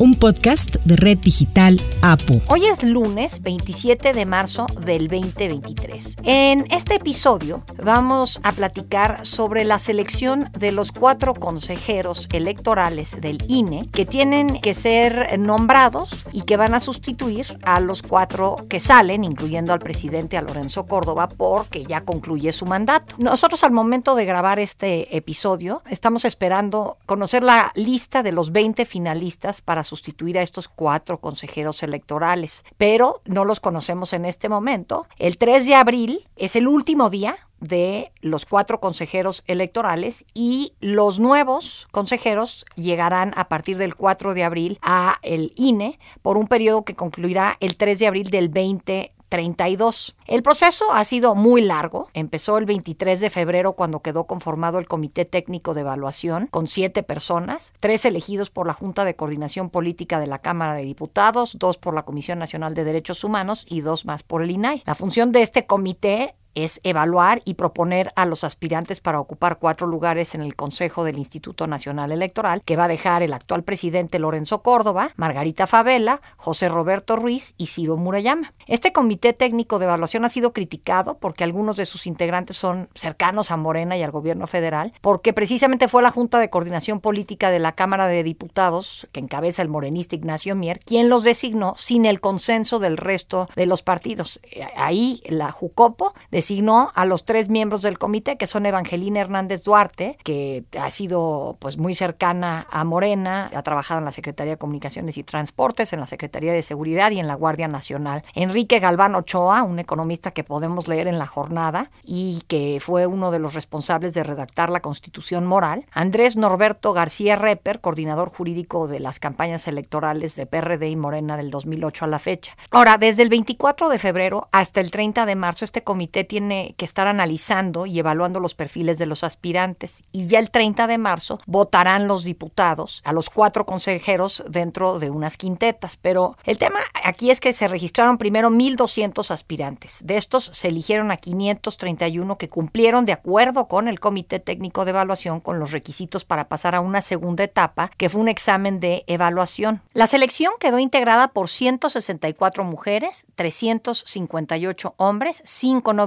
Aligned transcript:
un 0.00 0.14
podcast 0.14 0.76
de 0.84 0.94
Red 0.94 1.18
Digital 1.18 1.80
APU. 2.02 2.40
Hoy 2.48 2.66
es 2.66 2.84
lunes 2.84 3.42
27 3.42 4.12
de 4.12 4.26
marzo 4.26 4.66
del 4.84 5.08
2023. 5.08 6.18
En 6.22 6.66
este 6.70 6.94
episodio 6.94 7.64
vamos 7.82 8.38
a 8.44 8.52
platicar 8.52 9.26
sobre 9.26 9.64
la 9.64 9.80
selección 9.80 10.50
de 10.56 10.70
los 10.70 10.92
cuatro 10.92 11.34
consejeros 11.34 12.28
electorales 12.32 13.20
del 13.20 13.38
INE 13.48 13.88
que 13.90 14.06
tienen 14.06 14.60
que 14.60 14.74
ser 14.74 15.36
nombrados 15.36 16.10
y 16.32 16.42
que 16.42 16.56
van 16.56 16.74
a 16.74 16.80
sustituir 16.80 17.58
a 17.64 17.80
los 17.80 18.02
cuatro 18.02 18.54
que 18.70 18.78
salen, 18.78 19.24
incluyendo 19.24 19.72
al 19.72 19.80
presidente 19.80 20.36
a 20.36 20.42
Lorenzo 20.42 20.86
Córdoba, 20.86 21.28
porque 21.28 21.82
ya 21.82 22.02
concluye 22.02 22.52
su 22.52 22.66
mandato. 22.66 23.16
Nosotros 23.18 23.64
al 23.64 23.72
momento 23.72 24.14
de 24.14 24.26
grabar 24.26 24.60
este 24.60 25.16
episodio 25.16 25.82
estamos 25.90 26.24
esperando 26.24 26.98
conocer 27.04 27.42
la 27.42 27.72
lista 27.74 28.22
de 28.22 28.30
los 28.30 28.52
20 28.52 28.84
finalistas 28.84 29.60
para 29.60 29.82
sustituir 29.88 30.38
a 30.38 30.42
estos 30.42 30.68
cuatro 30.68 31.18
consejeros 31.18 31.82
electorales, 31.82 32.64
pero 32.76 33.22
no 33.24 33.44
los 33.44 33.60
conocemos 33.60 34.12
en 34.12 34.24
este 34.24 34.48
momento. 34.48 35.06
El 35.18 35.38
3 35.38 35.66
de 35.66 35.74
abril 35.74 36.28
es 36.36 36.56
el 36.56 36.68
último 36.68 37.10
día 37.10 37.36
de 37.60 38.12
los 38.20 38.46
cuatro 38.46 38.80
consejeros 38.80 39.42
electorales 39.46 40.24
y 40.32 40.74
los 40.80 41.18
nuevos 41.18 41.88
consejeros 41.90 42.64
llegarán 42.76 43.32
a 43.36 43.48
partir 43.48 43.78
del 43.78 43.96
4 43.96 44.34
de 44.34 44.44
abril 44.44 44.78
a 44.82 45.18
el 45.22 45.52
INE 45.56 45.98
por 46.22 46.36
un 46.36 46.46
periodo 46.46 46.84
que 46.84 46.94
concluirá 46.94 47.56
el 47.60 47.76
3 47.76 47.98
de 47.98 48.06
abril 48.06 48.30
del 48.30 48.48
20 48.48 49.12
32. 49.28 50.16
El 50.26 50.42
proceso 50.42 50.92
ha 50.92 51.04
sido 51.04 51.34
muy 51.34 51.62
largo. 51.62 52.08
Empezó 52.14 52.58
el 52.58 52.66
23 52.66 53.20
de 53.20 53.30
febrero 53.30 53.74
cuando 53.74 54.00
quedó 54.00 54.24
conformado 54.26 54.78
el 54.78 54.88
Comité 54.88 55.24
Técnico 55.24 55.74
de 55.74 55.82
Evaluación 55.82 56.46
con 56.46 56.66
siete 56.66 57.02
personas, 57.02 57.72
tres 57.80 58.04
elegidos 58.04 58.50
por 58.50 58.66
la 58.66 58.72
Junta 58.72 59.04
de 59.04 59.16
Coordinación 59.16 59.70
Política 59.70 60.20
de 60.20 60.26
la 60.26 60.38
Cámara 60.38 60.74
de 60.74 60.82
Diputados, 60.82 61.56
dos 61.58 61.78
por 61.78 61.94
la 61.94 62.04
Comisión 62.04 62.38
Nacional 62.38 62.74
de 62.74 62.84
Derechos 62.84 63.24
Humanos 63.24 63.64
y 63.68 63.80
dos 63.80 64.04
más 64.04 64.22
por 64.22 64.42
el 64.42 64.50
INAI. 64.50 64.82
La 64.86 64.94
función 64.94 65.32
de 65.32 65.42
este 65.42 65.66
comité 65.66 66.34
es 66.64 66.80
evaluar 66.82 67.42
y 67.44 67.54
proponer 67.54 68.12
a 68.16 68.26
los 68.26 68.44
aspirantes 68.44 69.00
para 69.00 69.20
ocupar 69.20 69.58
cuatro 69.58 69.86
lugares 69.86 70.34
en 70.34 70.42
el 70.42 70.56
Consejo 70.56 71.04
del 71.04 71.18
Instituto 71.18 71.66
Nacional 71.66 72.12
Electoral, 72.12 72.62
que 72.64 72.76
va 72.76 72.84
a 72.84 72.88
dejar 72.88 73.22
el 73.22 73.32
actual 73.32 73.62
presidente 73.62 74.18
Lorenzo 74.18 74.62
Córdoba, 74.62 75.10
Margarita 75.16 75.66
Favela, 75.66 76.20
José 76.36 76.68
Roberto 76.68 77.16
Ruiz 77.16 77.54
y 77.56 77.66
Ciro 77.66 77.96
Murayama. 77.96 78.54
Este 78.66 78.92
comité 78.92 79.32
técnico 79.32 79.78
de 79.78 79.86
evaluación 79.86 80.24
ha 80.24 80.28
sido 80.28 80.52
criticado 80.52 81.18
porque 81.18 81.44
algunos 81.44 81.76
de 81.76 81.86
sus 81.86 82.06
integrantes 82.06 82.56
son 82.56 82.88
cercanos 82.94 83.50
a 83.50 83.56
Morena 83.56 83.96
y 83.96 84.02
al 84.02 84.10
gobierno 84.10 84.46
federal, 84.46 84.92
porque 85.00 85.32
precisamente 85.32 85.88
fue 85.88 86.02
la 86.02 86.10
Junta 86.10 86.38
de 86.38 86.50
Coordinación 86.50 87.00
Política 87.00 87.50
de 87.50 87.58
la 87.58 87.72
Cámara 87.72 88.08
de 88.08 88.22
Diputados, 88.22 89.08
que 89.12 89.20
encabeza 89.20 89.62
el 89.62 89.68
morenista 89.68 90.16
Ignacio 90.16 90.54
Mier, 90.54 90.80
quien 90.80 91.08
los 91.08 91.24
designó 91.24 91.74
sin 91.76 92.04
el 92.04 92.20
consenso 92.20 92.78
del 92.78 92.96
resto 92.96 93.48
de 93.56 93.66
los 93.66 93.82
partidos. 93.82 94.40
Ahí 94.76 95.22
la 95.28 95.52
Jucopo 95.52 96.14
designó 96.48 96.90
a 96.94 97.04
los 97.04 97.26
tres 97.26 97.50
miembros 97.50 97.82
del 97.82 97.98
comité, 97.98 98.38
que 98.38 98.46
son 98.46 98.64
Evangelina 98.64 99.20
Hernández 99.20 99.64
Duarte, 99.64 100.16
que 100.24 100.64
ha 100.80 100.90
sido 100.90 101.58
pues 101.58 101.76
muy 101.76 101.92
cercana 101.94 102.66
a 102.70 102.84
Morena, 102.84 103.50
ha 103.54 103.62
trabajado 103.62 103.98
en 103.98 104.06
la 104.06 104.12
Secretaría 104.12 104.54
de 104.54 104.58
Comunicaciones 104.58 105.18
y 105.18 105.24
Transportes, 105.24 105.92
en 105.92 106.00
la 106.00 106.06
Secretaría 106.06 106.54
de 106.54 106.62
Seguridad 106.62 107.10
y 107.10 107.20
en 107.20 107.26
la 107.26 107.34
Guardia 107.34 107.68
Nacional. 107.68 108.24
Enrique 108.32 108.80
Galván 108.80 109.14
Ochoa, 109.14 109.62
un 109.62 109.78
economista 109.78 110.30
que 110.30 110.42
podemos 110.42 110.88
leer 110.88 111.06
en 111.06 111.18
la 111.18 111.26
jornada 111.26 111.90
y 112.02 112.42
que 112.48 112.78
fue 112.80 113.06
uno 113.06 113.30
de 113.30 113.40
los 113.40 113.52
responsables 113.52 114.14
de 114.14 114.24
redactar 114.24 114.70
la 114.70 114.80
Constitución 114.80 115.44
Moral. 115.44 115.84
Andrés 115.92 116.38
Norberto 116.38 116.94
García 116.94 117.36
Reper, 117.36 117.82
coordinador 117.82 118.30
jurídico 118.30 118.88
de 118.88 119.00
las 119.00 119.20
campañas 119.20 119.68
electorales 119.68 120.34
de 120.34 120.46
PRD 120.46 120.88
y 120.88 120.96
Morena 120.96 121.36
del 121.36 121.50
2008 121.50 122.06
a 122.06 122.08
la 122.08 122.18
fecha. 122.18 122.56
Ahora, 122.70 122.96
desde 122.96 123.20
el 123.20 123.28
24 123.28 123.90
de 123.90 123.98
febrero 123.98 124.48
hasta 124.50 124.80
el 124.80 124.90
30 124.90 125.26
de 125.26 125.36
marzo, 125.36 125.66
este 125.66 125.84
comité 125.84 126.24
tiene 126.24 126.37
que 126.38 126.84
estar 126.84 127.06
analizando 127.06 127.86
y 127.86 127.98
evaluando 127.98 128.40
los 128.40 128.54
perfiles 128.54 128.98
de 128.98 129.06
los 129.06 129.24
aspirantes 129.24 130.02
y 130.12 130.26
ya 130.26 130.38
el 130.38 130.50
30 130.50 130.86
de 130.86 130.98
marzo 130.98 131.40
votarán 131.46 132.08
los 132.08 132.24
diputados 132.24 133.02
a 133.04 133.12
los 133.12 133.30
cuatro 133.30 133.66
consejeros 133.66 134.44
dentro 134.48 134.98
de 134.98 135.10
unas 135.10 135.36
quintetas. 135.36 135.96
Pero 135.96 136.36
el 136.44 136.58
tema 136.58 136.80
aquí 137.04 137.30
es 137.30 137.40
que 137.40 137.52
se 137.52 137.68
registraron 137.68 138.18
primero 138.18 138.50
1.200 138.50 139.30
aspirantes. 139.30 140.00
De 140.04 140.16
estos 140.16 140.50
se 140.52 140.68
eligieron 140.68 141.10
a 141.10 141.16
531 141.16 142.36
que 142.36 142.48
cumplieron 142.48 143.04
de 143.04 143.12
acuerdo 143.12 143.68
con 143.68 143.88
el 143.88 144.00
Comité 144.00 144.40
Técnico 144.40 144.84
de 144.84 144.90
Evaluación 144.90 145.40
con 145.40 145.58
los 145.58 145.72
requisitos 145.72 146.24
para 146.24 146.48
pasar 146.48 146.74
a 146.74 146.80
una 146.80 147.02
segunda 147.02 147.44
etapa, 147.44 147.90
que 147.96 148.08
fue 148.08 148.20
un 148.20 148.28
examen 148.28 148.80
de 148.80 149.04
evaluación. 149.06 149.82
La 149.92 150.06
selección 150.06 150.52
quedó 150.60 150.78
integrada 150.78 151.28
por 151.28 151.48
164 151.48 152.64
mujeres, 152.64 153.26
358 153.36 154.94
hombres, 154.96 155.42
5 155.44 155.92
no 155.92 156.02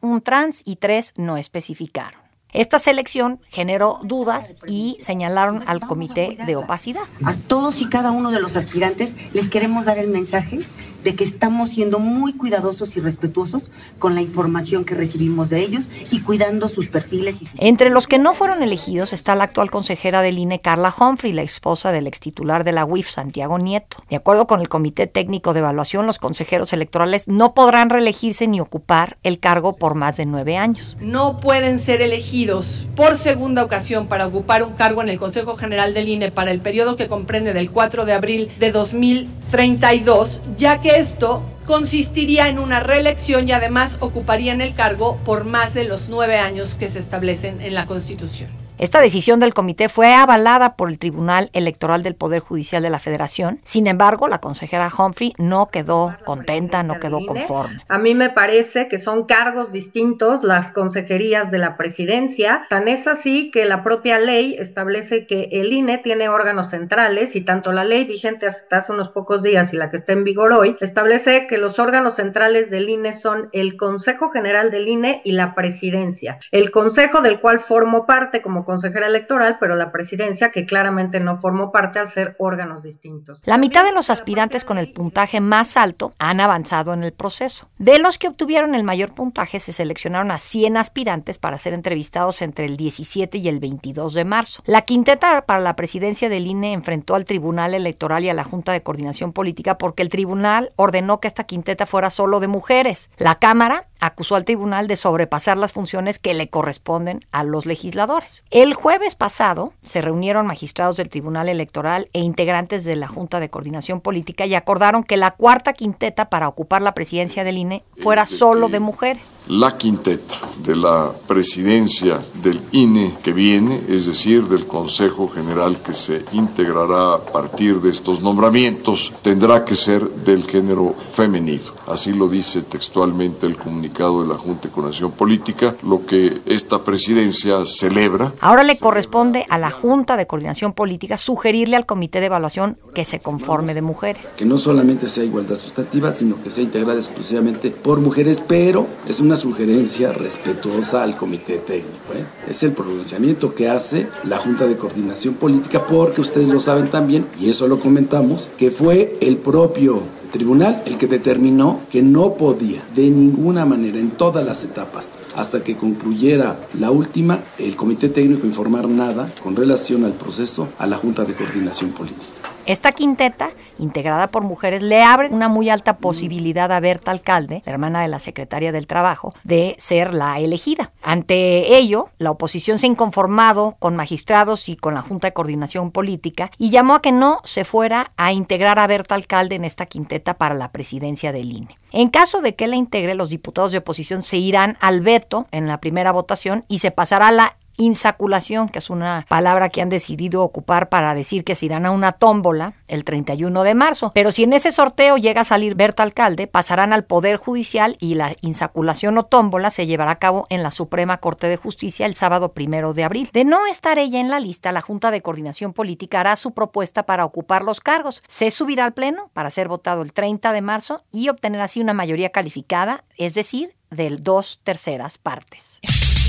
un 0.00 0.20
trans 0.20 0.62
y 0.64 0.76
tres 0.76 1.12
no 1.16 1.36
especificaron. 1.36 2.20
Esta 2.52 2.78
selección 2.78 3.40
generó 3.48 3.98
dudas 4.04 4.54
y 4.68 4.96
señalaron 5.00 5.64
al 5.66 5.80
comité 5.80 6.38
de 6.46 6.54
opacidad. 6.54 7.02
A 7.24 7.34
todos 7.34 7.80
y 7.80 7.88
cada 7.88 8.12
uno 8.12 8.30
de 8.30 8.38
los 8.38 8.54
aspirantes 8.54 9.14
les 9.32 9.48
queremos 9.48 9.84
dar 9.84 9.98
el 9.98 10.08
mensaje 10.08 10.60
de 11.04 11.14
que 11.14 11.22
estamos 11.22 11.70
siendo 11.70 11.98
muy 11.98 12.32
cuidadosos 12.32 12.96
y 12.96 13.00
respetuosos 13.00 13.70
con 13.98 14.14
la 14.14 14.22
información 14.22 14.84
que 14.84 14.94
recibimos 14.94 15.50
de 15.50 15.60
ellos 15.60 15.88
y 16.10 16.22
cuidando 16.22 16.68
sus 16.68 16.88
perfiles. 16.88 17.36
Y 17.42 17.48
Entre 17.58 17.90
los 17.90 18.06
que 18.06 18.18
no 18.18 18.34
fueron 18.34 18.62
elegidos 18.62 19.12
está 19.12 19.34
la 19.34 19.44
actual 19.44 19.70
consejera 19.70 20.22
del 20.22 20.38
INE, 20.38 20.60
Carla 20.60 20.92
Humphrey, 20.98 21.32
la 21.32 21.42
esposa 21.42 21.92
del 21.92 22.06
ex 22.06 22.20
titular 22.20 22.64
de 22.64 22.72
la 22.72 22.84
UIF, 22.84 23.08
Santiago 23.08 23.58
Nieto. 23.58 23.98
De 24.08 24.16
acuerdo 24.16 24.46
con 24.46 24.60
el 24.60 24.68
Comité 24.68 25.06
Técnico 25.06 25.52
de 25.52 25.60
Evaluación, 25.60 26.06
los 26.06 26.18
consejeros 26.18 26.72
electorales 26.72 27.28
no 27.28 27.54
podrán 27.54 27.90
reelegirse 27.90 28.48
ni 28.48 28.60
ocupar 28.60 29.18
el 29.22 29.38
cargo 29.38 29.76
por 29.76 29.94
más 29.94 30.16
de 30.16 30.26
nueve 30.26 30.56
años. 30.56 30.96
No 31.00 31.40
pueden 31.40 31.78
ser 31.78 32.00
elegidos 32.00 32.86
por 32.96 33.16
segunda 33.16 33.62
ocasión 33.62 34.06
para 34.06 34.26
ocupar 34.26 34.62
un 34.62 34.72
cargo 34.72 35.02
en 35.02 35.10
el 35.10 35.18
Consejo 35.18 35.56
General 35.56 35.92
del 35.92 36.08
INE 36.08 36.30
para 36.30 36.50
el 36.50 36.60
periodo 36.60 36.96
que 36.96 37.08
comprende 37.08 37.52
del 37.52 37.70
4 37.70 38.06
de 38.06 38.12
abril 38.12 38.50
de 38.58 38.72
2032, 38.72 40.42
ya 40.56 40.80
que 40.80 40.93
esto 40.94 41.42
consistiría 41.66 42.48
en 42.48 42.58
una 42.58 42.80
reelección 42.80 43.48
y 43.48 43.52
además 43.52 43.98
ocuparían 44.00 44.60
el 44.60 44.74
cargo 44.74 45.16
por 45.24 45.44
más 45.44 45.74
de 45.74 45.84
los 45.84 46.08
nueve 46.08 46.38
años 46.38 46.74
que 46.74 46.88
se 46.88 46.98
establecen 46.98 47.60
en 47.60 47.74
la 47.74 47.86
Constitución. 47.86 48.63
Esta 48.76 49.00
decisión 49.00 49.38
del 49.38 49.54
comité 49.54 49.88
fue 49.88 50.12
avalada 50.12 50.74
por 50.74 50.90
el 50.90 50.98
Tribunal 50.98 51.48
Electoral 51.52 52.02
del 52.02 52.16
Poder 52.16 52.40
Judicial 52.40 52.82
de 52.82 52.90
la 52.90 52.98
Federación. 52.98 53.60
Sin 53.62 53.86
embargo, 53.86 54.26
la 54.26 54.40
consejera 54.40 54.90
Humphrey 54.96 55.32
no 55.38 55.68
quedó 55.68 56.16
contenta, 56.24 56.82
no 56.82 56.98
quedó 56.98 57.24
conforme. 57.24 57.78
A 57.86 57.98
mí 57.98 58.16
me 58.16 58.30
parece 58.30 58.88
que 58.88 58.98
son 58.98 59.26
cargos 59.26 59.72
distintos 59.72 60.42
las 60.42 60.72
consejerías 60.72 61.52
de 61.52 61.58
la 61.58 61.76
presidencia. 61.76 62.66
Tan 62.68 62.88
es 62.88 63.06
así 63.06 63.52
que 63.52 63.64
la 63.64 63.84
propia 63.84 64.18
ley 64.18 64.56
establece 64.58 65.28
que 65.28 65.50
el 65.52 65.72
INE 65.72 65.98
tiene 65.98 66.28
órganos 66.28 66.70
centrales 66.70 67.36
y 67.36 67.42
tanto 67.42 67.70
la 67.70 67.84
ley 67.84 68.04
vigente 68.04 68.46
hasta 68.46 68.78
hace 68.78 68.90
unos 68.90 69.10
pocos 69.10 69.44
días 69.44 69.72
y 69.72 69.76
la 69.76 69.90
que 69.90 69.98
está 69.98 70.12
en 70.14 70.24
vigor 70.24 70.52
hoy 70.52 70.76
establece 70.80 71.46
que 71.46 71.58
los 71.58 71.78
órganos 71.78 72.16
centrales 72.16 72.70
del 72.70 72.88
INE 72.88 73.12
son 73.12 73.50
el 73.52 73.76
Consejo 73.76 74.30
General 74.30 74.72
del 74.72 74.88
INE 74.88 75.22
y 75.24 75.30
la 75.30 75.54
presidencia. 75.54 76.40
El 76.50 76.72
consejo 76.72 77.20
del 77.20 77.38
cual 77.38 77.60
formo 77.60 78.04
parte 78.04 78.42
como 78.42 78.63
consejera 78.64 79.06
electoral, 79.06 79.58
pero 79.60 79.76
la 79.76 79.92
presidencia, 79.92 80.50
que 80.50 80.66
claramente 80.66 81.20
no 81.20 81.36
formó 81.36 81.72
parte 81.72 81.98
al 81.98 82.06
ser 82.06 82.36
órganos 82.38 82.82
distintos. 82.82 83.40
La 83.44 83.58
mitad 83.58 83.84
de 83.84 83.92
los 83.92 84.10
aspirantes 84.10 84.64
con 84.64 84.78
el 84.78 84.92
puntaje 84.92 85.40
más 85.40 85.76
alto 85.76 86.12
han 86.18 86.40
avanzado 86.40 86.94
en 86.94 87.04
el 87.04 87.12
proceso. 87.12 87.68
De 87.78 87.98
los 87.98 88.18
que 88.18 88.28
obtuvieron 88.28 88.74
el 88.74 88.84
mayor 88.84 89.12
puntaje, 89.12 89.60
se 89.60 89.72
seleccionaron 89.72 90.30
a 90.30 90.38
100 90.38 90.76
aspirantes 90.76 91.38
para 91.38 91.58
ser 91.58 91.74
entrevistados 91.74 92.42
entre 92.42 92.66
el 92.66 92.76
17 92.76 93.38
y 93.38 93.48
el 93.48 93.60
22 93.60 94.14
de 94.14 94.24
marzo. 94.24 94.62
La 94.66 94.82
quinteta 94.82 95.44
para 95.46 95.60
la 95.60 95.76
presidencia 95.76 96.28
del 96.28 96.46
INE 96.46 96.72
enfrentó 96.72 97.14
al 97.14 97.24
Tribunal 97.24 97.74
Electoral 97.74 98.24
y 98.24 98.30
a 98.30 98.34
la 98.34 98.44
Junta 98.44 98.72
de 98.72 98.82
Coordinación 98.82 99.32
Política 99.32 99.78
porque 99.78 100.02
el 100.02 100.08
tribunal 100.08 100.72
ordenó 100.76 101.20
que 101.20 101.28
esta 101.28 101.44
quinteta 101.44 101.86
fuera 101.86 102.10
solo 102.10 102.40
de 102.40 102.48
mujeres. 102.48 103.10
La 103.18 103.36
Cámara 103.36 103.84
acusó 104.00 104.36
al 104.36 104.44
tribunal 104.44 104.86
de 104.86 104.96
sobrepasar 104.96 105.56
las 105.56 105.72
funciones 105.72 106.18
que 106.18 106.34
le 106.34 106.48
corresponden 106.48 107.24
a 107.32 107.44
los 107.44 107.66
legisladores. 107.66 108.44
El 108.54 108.72
jueves 108.74 109.16
pasado 109.16 109.72
se 109.84 110.00
reunieron 110.00 110.46
magistrados 110.46 110.96
del 110.96 111.08
Tribunal 111.08 111.48
Electoral 111.48 112.08
e 112.12 112.20
integrantes 112.20 112.84
de 112.84 112.94
la 112.94 113.08
Junta 113.08 113.40
de 113.40 113.50
Coordinación 113.50 114.00
Política 114.00 114.46
y 114.46 114.54
acordaron 114.54 115.02
que 115.02 115.16
la 115.16 115.32
cuarta 115.32 115.72
quinteta 115.72 116.30
para 116.30 116.46
ocupar 116.46 116.80
la 116.80 116.94
presidencia 116.94 117.42
del 117.42 117.58
INE 117.58 117.82
fuera 117.96 118.26
solo 118.26 118.68
de 118.68 118.78
mujeres. 118.78 119.34
La 119.48 119.76
quinteta 119.76 120.36
de 120.58 120.76
la 120.76 121.10
presidencia 121.26 122.20
del 122.44 122.62
INE 122.70 123.14
que 123.24 123.32
viene, 123.32 123.80
es 123.88 124.06
decir, 124.06 124.44
del 124.44 124.68
Consejo 124.68 125.26
General 125.26 125.76
que 125.82 125.92
se 125.92 126.24
integrará 126.30 127.14
a 127.14 127.18
partir 127.18 127.80
de 127.80 127.90
estos 127.90 128.22
nombramientos, 128.22 129.12
tendrá 129.22 129.64
que 129.64 129.74
ser 129.74 130.08
del 130.08 130.44
género 130.44 130.94
femenino. 131.10 131.74
Así 131.86 132.12
lo 132.12 132.28
dice 132.28 132.62
textualmente 132.62 133.46
el 133.46 133.56
comunicado 133.56 134.22
de 134.22 134.28
la 134.28 134.36
Junta 134.36 134.68
de 134.68 134.74
Coordinación 134.74 135.12
Política, 135.12 135.74
lo 135.82 136.06
que 136.06 136.40
esta 136.46 136.82
presidencia 136.82 137.66
celebra. 137.66 138.32
Ahora 138.44 138.62
le 138.62 138.76
corresponde 138.76 139.46
a 139.48 139.56
la 139.56 139.70
Junta 139.70 140.18
de 140.18 140.26
Coordinación 140.26 140.74
Política 140.74 141.16
sugerirle 141.16 141.76
al 141.76 141.86
Comité 141.86 142.20
de 142.20 142.26
Evaluación 142.26 142.76
que 142.94 143.06
se 143.06 143.18
conforme 143.18 143.72
de 143.72 143.80
mujeres. 143.80 144.34
Que 144.36 144.44
no 144.44 144.58
solamente 144.58 145.08
sea 145.08 145.24
igualdad 145.24 145.54
sustantiva, 145.56 146.12
sino 146.12 146.36
que 146.42 146.50
sea 146.50 146.62
integrada 146.62 146.98
exclusivamente 146.98 147.70
por 147.70 148.00
mujeres, 148.00 148.44
pero 148.46 148.86
es 149.08 149.20
una 149.20 149.36
sugerencia 149.36 150.12
respetuosa 150.12 151.02
al 151.02 151.16
Comité 151.16 151.56
Técnico. 151.56 152.12
¿eh? 152.14 152.22
Es 152.46 152.62
el 152.62 152.72
pronunciamiento 152.72 153.54
que 153.54 153.70
hace 153.70 154.08
la 154.24 154.36
Junta 154.36 154.66
de 154.66 154.76
Coordinación 154.76 155.36
Política, 155.36 155.86
porque 155.86 156.20
ustedes 156.20 156.46
lo 156.46 156.60
saben 156.60 156.90
también, 156.90 157.26
y 157.40 157.48
eso 157.48 157.66
lo 157.66 157.80
comentamos, 157.80 158.50
que 158.58 158.70
fue 158.70 159.16
el 159.22 159.38
propio 159.38 160.02
tribunal 160.32 160.82
el 160.84 160.98
que 160.98 161.06
determinó 161.06 161.80
que 161.90 162.02
no 162.02 162.34
podía 162.34 162.82
de 162.94 163.08
ninguna 163.08 163.64
manera 163.64 163.98
en 163.98 164.10
todas 164.10 164.44
las 164.44 164.64
etapas 164.64 165.08
hasta 165.34 165.62
que 165.62 165.76
concluyera 165.76 166.68
la 166.78 166.90
última, 166.90 167.40
el 167.58 167.76
comité 167.76 168.08
técnico 168.08 168.46
informar 168.46 168.88
nada 168.88 169.32
con 169.42 169.56
relación 169.56 170.04
al 170.04 170.12
proceso 170.12 170.68
a 170.78 170.86
la 170.86 170.96
Junta 170.96 171.24
de 171.24 171.34
Coordinación 171.34 171.90
Política. 171.90 172.53
Esta 172.66 172.92
quinteta, 172.92 173.50
integrada 173.78 174.28
por 174.28 174.42
mujeres, 174.42 174.80
le 174.80 175.02
abre 175.02 175.28
una 175.28 175.48
muy 175.48 175.68
alta 175.68 175.98
posibilidad 175.98 176.72
a 176.72 176.80
Berta 176.80 177.10
Alcalde, 177.10 177.62
la 177.66 177.72
hermana 177.72 178.00
de 178.00 178.08
la 178.08 178.18
secretaria 178.18 178.72
del 178.72 178.86
Trabajo, 178.86 179.34
de 179.44 179.76
ser 179.78 180.14
la 180.14 180.40
elegida. 180.40 180.90
Ante 181.02 181.76
ello, 181.76 182.08
la 182.16 182.30
oposición 182.30 182.78
se 182.78 182.86
ha 182.86 182.90
inconformado 182.90 183.76
con 183.78 183.96
magistrados 183.96 184.70
y 184.70 184.76
con 184.76 184.94
la 184.94 185.02
Junta 185.02 185.28
de 185.28 185.34
Coordinación 185.34 185.90
Política 185.90 186.50
y 186.56 186.70
llamó 186.70 186.94
a 186.94 187.02
que 187.02 187.12
no 187.12 187.40
se 187.44 187.64
fuera 187.64 188.12
a 188.16 188.32
integrar 188.32 188.78
a 188.78 188.86
Berta 188.86 189.14
Alcalde 189.14 189.56
en 189.56 189.64
esta 189.64 189.84
quinteta 189.84 190.34
para 190.34 190.54
la 190.54 190.70
presidencia 190.70 191.32
del 191.32 191.52
INE. 191.52 191.76
En 191.92 192.08
caso 192.08 192.40
de 192.40 192.54
que 192.54 192.66
la 192.66 192.76
integre, 192.76 193.14
los 193.14 193.28
diputados 193.28 193.72
de 193.72 193.78
oposición 193.78 194.22
se 194.22 194.38
irán 194.38 194.78
al 194.80 195.02
veto 195.02 195.46
en 195.50 195.68
la 195.68 195.80
primera 195.80 196.12
votación 196.12 196.64
y 196.66 196.78
se 196.78 196.90
pasará 196.90 197.28
a 197.28 197.32
la 197.32 197.56
insaculación, 197.76 198.68
que 198.68 198.78
es 198.78 198.90
una 198.90 199.26
palabra 199.28 199.68
que 199.68 199.82
han 199.82 199.88
decidido 199.88 200.42
ocupar 200.42 200.88
para 200.88 201.14
decir 201.14 201.44
que 201.44 201.54
se 201.54 201.66
irán 201.66 201.86
a 201.86 201.90
una 201.90 202.12
tómbola 202.12 202.74
el 202.88 203.04
31 203.04 203.62
de 203.62 203.74
marzo. 203.74 204.12
Pero 204.14 204.30
si 204.30 204.44
en 204.44 204.52
ese 204.52 204.72
sorteo 204.72 205.16
llega 205.16 205.42
a 205.42 205.44
salir 205.44 205.74
Berta 205.74 206.02
Alcalde, 206.02 206.46
pasarán 206.46 206.92
al 206.92 207.04
Poder 207.04 207.36
Judicial 207.36 207.96
y 208.00 208.14
la 208.14 208.34
insaculación 208.40 209.18
o 209.18 209.24
tómbola 209.24 209.70
se 209.70 209.86
llevará 209.86 210.12
a 210.12 210.18
cabo 210.18 210.46
en 210.50 210.62
la 210.62 210.70
Suprema 210.70 211.18
Corte 211.18 211.48
de 211.48 211.56
Justicia 211.56 212.06
el 212.06 212.14
sábado 212.14 212.52
primero 212.52 212.94
de 212.94 213.04
abril. 213.04 213.30
De 213.32 213.44
no 213.44 213.66
estar 213.66 213.98
ella 213.98 214.20
en 214.20 214.30
la 214.30 214.40
lista, 214.40 214.72
la 214.72 214.80
Junta 214.80 215.10
de 215.10 215.22
Coordinación 215.22 215.72
Política 215.72 216.20
hará 216.20 216.36
su 216.36 216.52
propuesta 216.52 217.04
para 217.04 217.24
ocupar 217.24 217.62
los 217.62 217.80
cargos. 217.80 218.22
Se 218.26 218.50
subirá 218.50 218.84
al 218.84 218.94
Pleno 218.94 219.30
para 219.32 219.50
ser 219.50 219.68
votado 219.68 220.02
el 220.02 220.12
30 220.12 220.52
de 220.52 220.62
marzo 220.62 221.02
y 221.12 221.28
obtener 221.28 221.60
así 221.60 221.80
una 221.80 221.94
mayoría 221.94 222.30
calificada, 222.30 223.04
es 223.16 223.34
decir, 223.34 223.74
del 223.90 224.22
dos 224.22 224.60
terceras 224.64 225.18
partes. 225.18 225.80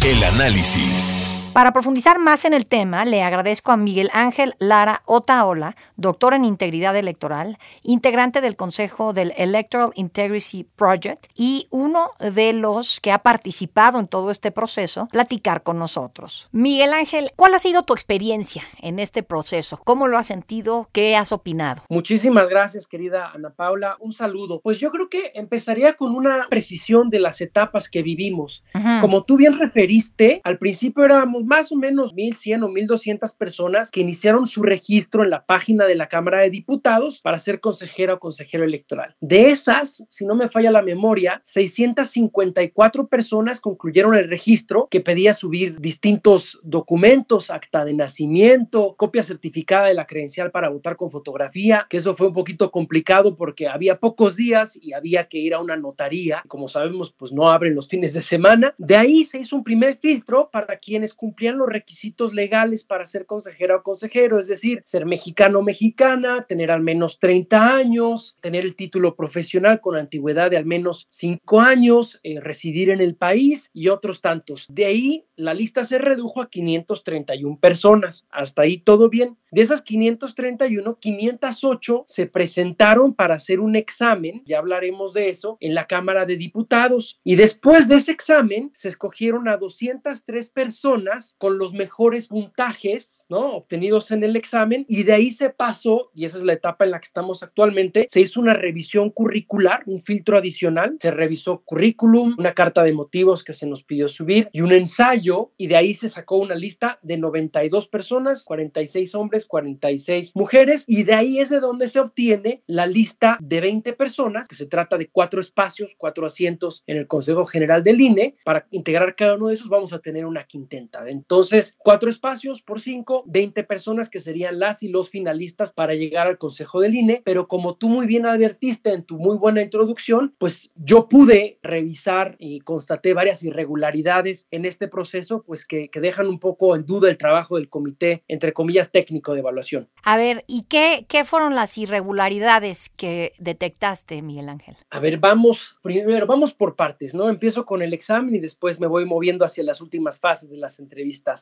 El 0.06 0.24
análisis. 0.24 1.20
Para 1.56 1.72
profundizar 1.72 2.20
más 2.20 2.44
en 2.44 2.52
el 2.52 2.66
tema, 2.66 3.06
le 3.06 3.24
agradezco 3.24 3.72
a 3.72 3.78
Miguel 3.78 4.10
Ángel 4.12 4.56
Lara 4.60 5.04
Otaola, 5.06 5.78
doctor 5.96 6.34
en 6.34 6.44
integridad 6.44 6.98
electoral, 6.98 7.58
integrante 7.82 8.42
del 8.42 8.58
Consejo 8.58 9.14
del 9.14 9.32
Electoral 9.38 9.92
Integrity 9.96 10.66
Project 10.76 11.28
y 11.34 11.68
uno 11.70 12.10
de 12.20 12.52
los 12.52 13.00
que 13.00 13.14
ha 13.14 13.20
participado 13.20 14.00
en 14.02 14.08
todo 14.08 14.32
este 14.32 14.52
proceso, 14.52 15.08
platicar 15.14 15.64
con 15.64 15.80
nosotros. 15.80 16.50
Miguel 16.52 16.92
Ángel, 16.92 17.32
¿cuál 17.38 17.54
ha 17.54 17.60
sido 17.60 17.84
tu 17.84 17.94
experiencia 17.94 18.62
en 18.82 19.00
este 19.00 19.24
proceso? 19.24 19.80
¿Cómo 19.86 20.10
lo 20.10 20.18
has 20.18 20.28
sentido? 20.28 20.90
¿Qué 20.92 21.16
has 21.16 21.32
opinado? 21.32 21.84
Muchísimas 21.88 22.50
gracias, 22.50 22.86
querida 22.86 23.32
Ana 23.34 23.52
Paula. 23.52 23.96
Un 24.02 24.12
saludo. 24.12 24.60
Pues 24.60 24.82
yo 24.82 24.92
creo 24.92 25.08
que 25.08 25.32
empezaría 25.36 25.94
con 25.94 26.18
una 26.18 26.48
precisión 26.50 27.10
de 27.10 27.20
las 27.20 27.40
etapas 27.40 27.88
que 27.88 28.04
vivimos. 28.04 28.66
Como 29.00 29.24
tú 29.24 29.38
bien 29.38 29.58
referiste, 29.58 30.42
al 30.44 30.58
principio 30.58 31.06
éramos 31.06 31.45
más 31.46 31.72
o 31.72 31.76
menos 31.76 32.14
1.100 32.14 32.64
o 32.64 32.70
1.200 32.70 33.38
personas 33.38 33.92
que 33.92 34.02
iniciaron 34.02 34.48
su 34.48 34.64
registro 34.64 35.24
en 35.24 35.30
la 35.30 35.46
página 35.46 35.86
de 35.86 35.96
la 35.96 36.08
Cámara 36.08 36.42
de 36.42 36.50
Diputados 36.50 37.22
para 37.22 37.40
ser 37.40 37.60
consejera 37.60 38.16
o 38.16 38.20
consejero 38.20 38.64
electoral. 38.64 39.16
De 39.22 39.50
esas, 39.52 40.06
si 40.10 40.26
no 40.26 40.36
me 40.36 40.50
falla 40.50 40.72
la 40.72 40.82
memoria, 40.82 41.42
654 41.46 43.08
personas 43.08 43.60
concluyeron 43.60 44.16
el 44.16 44.30
registro 44.30 44.88
que 44.90 45.02
pedía 45.02 45.34
subir 45.34 45.80
distintos 45.80 46.60
documentos, 46.64 47.50
acta 47.50 47.86
de 47.86 47.94
nacimiento, 47.94 48.96
copia 48.98 49.24
certificada 49.24 49.88
de 49.88 49.94
la 49.94 50.08
credencial 50.08 50.52
para 50.52 50.70
votar 50.70 50.96
con 50.96 51.12
fotografía, 51.12 51.86
que 51.90 51.98
eso 51.98 52.16
fue 52.16 52.28
un 52.28 52.34
poquito 52.34 52.72
complicado 52.72 53.36
porque 53.36 53.68
había 53.68 54.00
pocos 54.00 54.36
días 54.36 54.78
y 54.82 54.94
había 54.94 55.28
que 55.28 55.38
ir 55.38 55.54
a 55.54 55.60
una 55.60 55.78
notaría. 55.78 56.44
Como 56.48 56.68
sabemos, 56.68 57.14
pues 57.18 57.32
no 57.32 57.50
abren 57.50 57.76
los 57.76 57.88
fines 57.88 58.14
de 58.14 58.22
semana. 58.22 58.74
De 58.78 58.96
ahí 58.96 59.24
se 59.24 59.40
hizo 59.40 59.56
un 59.56 59.64
primer 59.64 59.98
filtro 59.98 60.50
para 60.52 60.78
quienes 60.78 61.14
cumplían 61.14 61.35
cumplían 61.36 61.58
los 61.58 61.68
requisitos 61.68 62.34
legales 62.34 62.86
para 62.86 63.06
ser 63.06 63.26
consejera 63.26 63.76
o 63.76 63.84
consejero, 63.84 64.40
es 64.40 64.48
decir, 64.48 64.80
ser 64.86 65.06
mexicano 65.06 65.60
o 65.60 65.64
mexicana, 65.64 66.46
tener 66.48 66.72
al 66.72 66.80
menos 66.80 67.20
30 67.20 67.76
años, 67.76 68.38
tener 68.40 68.64
el 68.64 68.78
título 68.78 69.18
profesional 69.18 69.82
con 69.82 69.98
antigüedad 69.98 70.50
de 70.50 70.56
al 70.56 70.66
menos 70.66 71.08
5 71.10 71.60
años, 71.60 72.22
eh, 72.24 72.40
residir 72.40 72.90
en 72.90 73.02
el 73.02 73.16
país 73.16 73.70
y 73.74 73.90
otros 73.90 74.22
tantos. 74.22 74.66
De 74.70 74.86
ahí 74.86 75.26
la 75.36 75.54
lista 75.54 75.84
se 75.84 75.98
redujo 75.98 76.42
a 76.42 76.50
531 76.50 77.60
personas. 77.60 78.26
Hasta 78.30 78.62
ahí 78.62 78.78
todo 78.78 79.10
bien. 79.10 79.38
De 79.52 79.62
esas 79.62 79.82
531, 79.82 80.98
508 81.00 82.04
se 82.08 82.28
presentaron 82.28 83.14
para 83.14 83.36
hacer 83.36 83.60
un 83.60 83.76
examen, 83.76 84.42
ya 84.46 84.60
hablaremos 84.60 85.14
de 85.14 85.30
eso, 85.30 85.58
en 85.60 85.76
la 85.76 85.88
Cámara 85.88 86.26
de 86.26 86.38
Diputados. 86.38 87.20
Y 87.24 87.36
después 87.36 87.88
de 87.88 87.96
ese 87.96 88.12
examen 88.12 88.70
se 88.74 88.90
escogieron 88.90 89.50
a 89.50 89.58
203 89.58 90.50
personas 90.50 91.25
con 91.38 91.58
los 91.58 91.74
mejores 91.74 92.28
puntajes, 92.28 93.26
¿no? 93.30 93.56
Obtenidos 93.56 94.12
en 94.12 94.24
el 94.24 94.36
examen 94.36 94.86
y 94.88 95.04
de 95.04 95.14
ahí 95.14 95.32
se 95.32 95.50
pasó, 95.50 96.12
y 96.14 96.26
esa 96.26 96.38
es 96.38 96.44
la 96.44 96.54
etapa 96.54 96.86
en 96.86 96.92
la 96.92 97.00
que 97.00 97.08
estamos 97.08 97.44
actualmente, 97.44 98.06
se 98.10 98.22
hizo 98.22 98.40
una 98.40 98.54
revisión 98.54 99.10
curricular, 99.10 99.84
un 99.86 100.00
filtro 100.00 100.38
adicional, 100.38 100.98
se 101.02 101.12
revisó 101.12 101.62
currículum, 101.66 102.36
una 102.38 102.54
carta 102.54 102.84
de 102.84 102.94
motivos 102.94 103.44
que 103.44 103.54
se 103.54 103.68
nos 103.68 103.84
pidió 103.84 104.08
subir 104.08 104.50
y 104.52 104.62
un 104.62 104.72
ensayo 104.72 105.52
y 105.58 105.68
de 105.68 105.76
ahí 105.76 105.94
se 105.94 106.10
sacó 106.10 106.38
una 106.38 106.56
lista 106.56 107.00
de 107.02 107.18
92 107.18 107.88
personas, 107.88 108.44
46 108.44 109.16
hombres, 109.16 109.46
46 109.46 110.36
mujeres 110.36 110.86
y 110.88 111.04
de 111.04 111.14
ahí 111.14 111.40
es 111.40 111.50
de 111.50 111.60
donde 111.60 111.90
se 111.90 112.00
obtiene 112.00 112.62
la 112.68 112.86
lista 112.86 113.38
de 113.40 113.62
20 113.62 113.94
personas, 113.94 114.48
que 114.48 114.56
se 114.56 114.66
trata 114.66 114.98
de 114.98 115.10
cuatro 115.10 115.40
espacios, 115.40 115.96
cuatro 115.98 116.26
asientos 116.26 116.84
en 116.88 116.98
el 116.98 117.08
Consejo 117.08 117.46
General 117.46 117.84
del 117.84 118.02
INE. 118.02 118.36
Para 118.44 118.68
integrar 118.72 119.16
cada 119.16 119.36
uno 119.36 119.48
de 119.48 119.56
esos 119.56 119.70
vamos 119.70 119.94
a 119.94 120.00
tener 120.00 120.26
una 120.26 120.46
quintenta. 120.46 121.04
Entonces, 121.16 121.76
cuatro 121.78 122.10
espacios 122.10 122.62
por 122.62 122.82
cinco, 122.82 123.24
20 123.28 123.64
personas 123.64 124.10
que 124.10 124.20
serían 124.20 124.60
las 124.60 124.84
y 124.84 124.90
los 124.90 125.10
finalistas 125.10 125.72
para 125.72 125.94
llegar 125.94 126.28
al 126.28 126.38
Consejo 126.38 126.82
del 126.82 126.96
INE, 126.96 127.22
pero 127.24 127.48
como 127.48 127.76
tú 127.76 127.90
muy 127.90 128.06
bien 128.06 128.26
advertiste 128.26 128.92
en 128.92 129.04
tu 129.04 129.18
muy 129.18 129.38
buena 129.38 129.62
introducción, 129.62 130.36
pues 130.38 130.70
yo 130.76 131.08
pude 131.08 131.58
revisar 131.64 132.36
y 132.38 132.60
constaté 132.60 133.14
varias 133.14 133.44
irregularidades 133.44 134.48
en 134.52 134.66
este 134.66 134.88
proceso, 134.88 135.44
pues 135.44 135.66
que, 135.66 135.90
que 135.90 136.02
dejan 136.02 136.28
un 136.28 136.40
poco 136.40 136.76
en 136.76 136.86
duda 136.86 137.10
el 137.10 137.18
trabajo 137.18 137.56
del 137.56 137.70
comité, 137.70 138.24
entre 138.28 138.54
comillas, 138.54 138.92
técnico 138.92 139.34
de 139.34 139.40
evaluación. 139.40 139.90
A 140.04 140.18
ver, 140.18 140.44
¿y 140.48 140.64
qué, 140.64 141.06
qué 141.08 141.24
fueron 141.24 141.56
las 141.56 141.78
irregularidades 141.78 142.90
que 142.90 143.34
detectaste, 143.40 144.22
Miguel 144.22 144.50
Ángel? 144.50 144.76
A 144.90 145.00
ver, 145.00 145.18
vamos, 145.18 145.80
primero, 145.82 146.28
vamos 146.28 146.54
por 146.54 146.76
partes, 146.76 147.14
¿no? 147.14 147.30
Empiezo 147.30 147.66
con 147.66 147.82
el 147.82 147.94
examen 147.94 148.36
y 148.36 148.40
después 148.40 148.80
me 148.80 148.88
voy 148.88 149.06
moviendo 149.06 149.46
hacia 149.46 149.64
las 149.64 149.82
últimas 149.82 150.20
fases 150.20 150.50
de 150.50 150.58
las 150.58 150.80
entrevistas. 150.80 150.95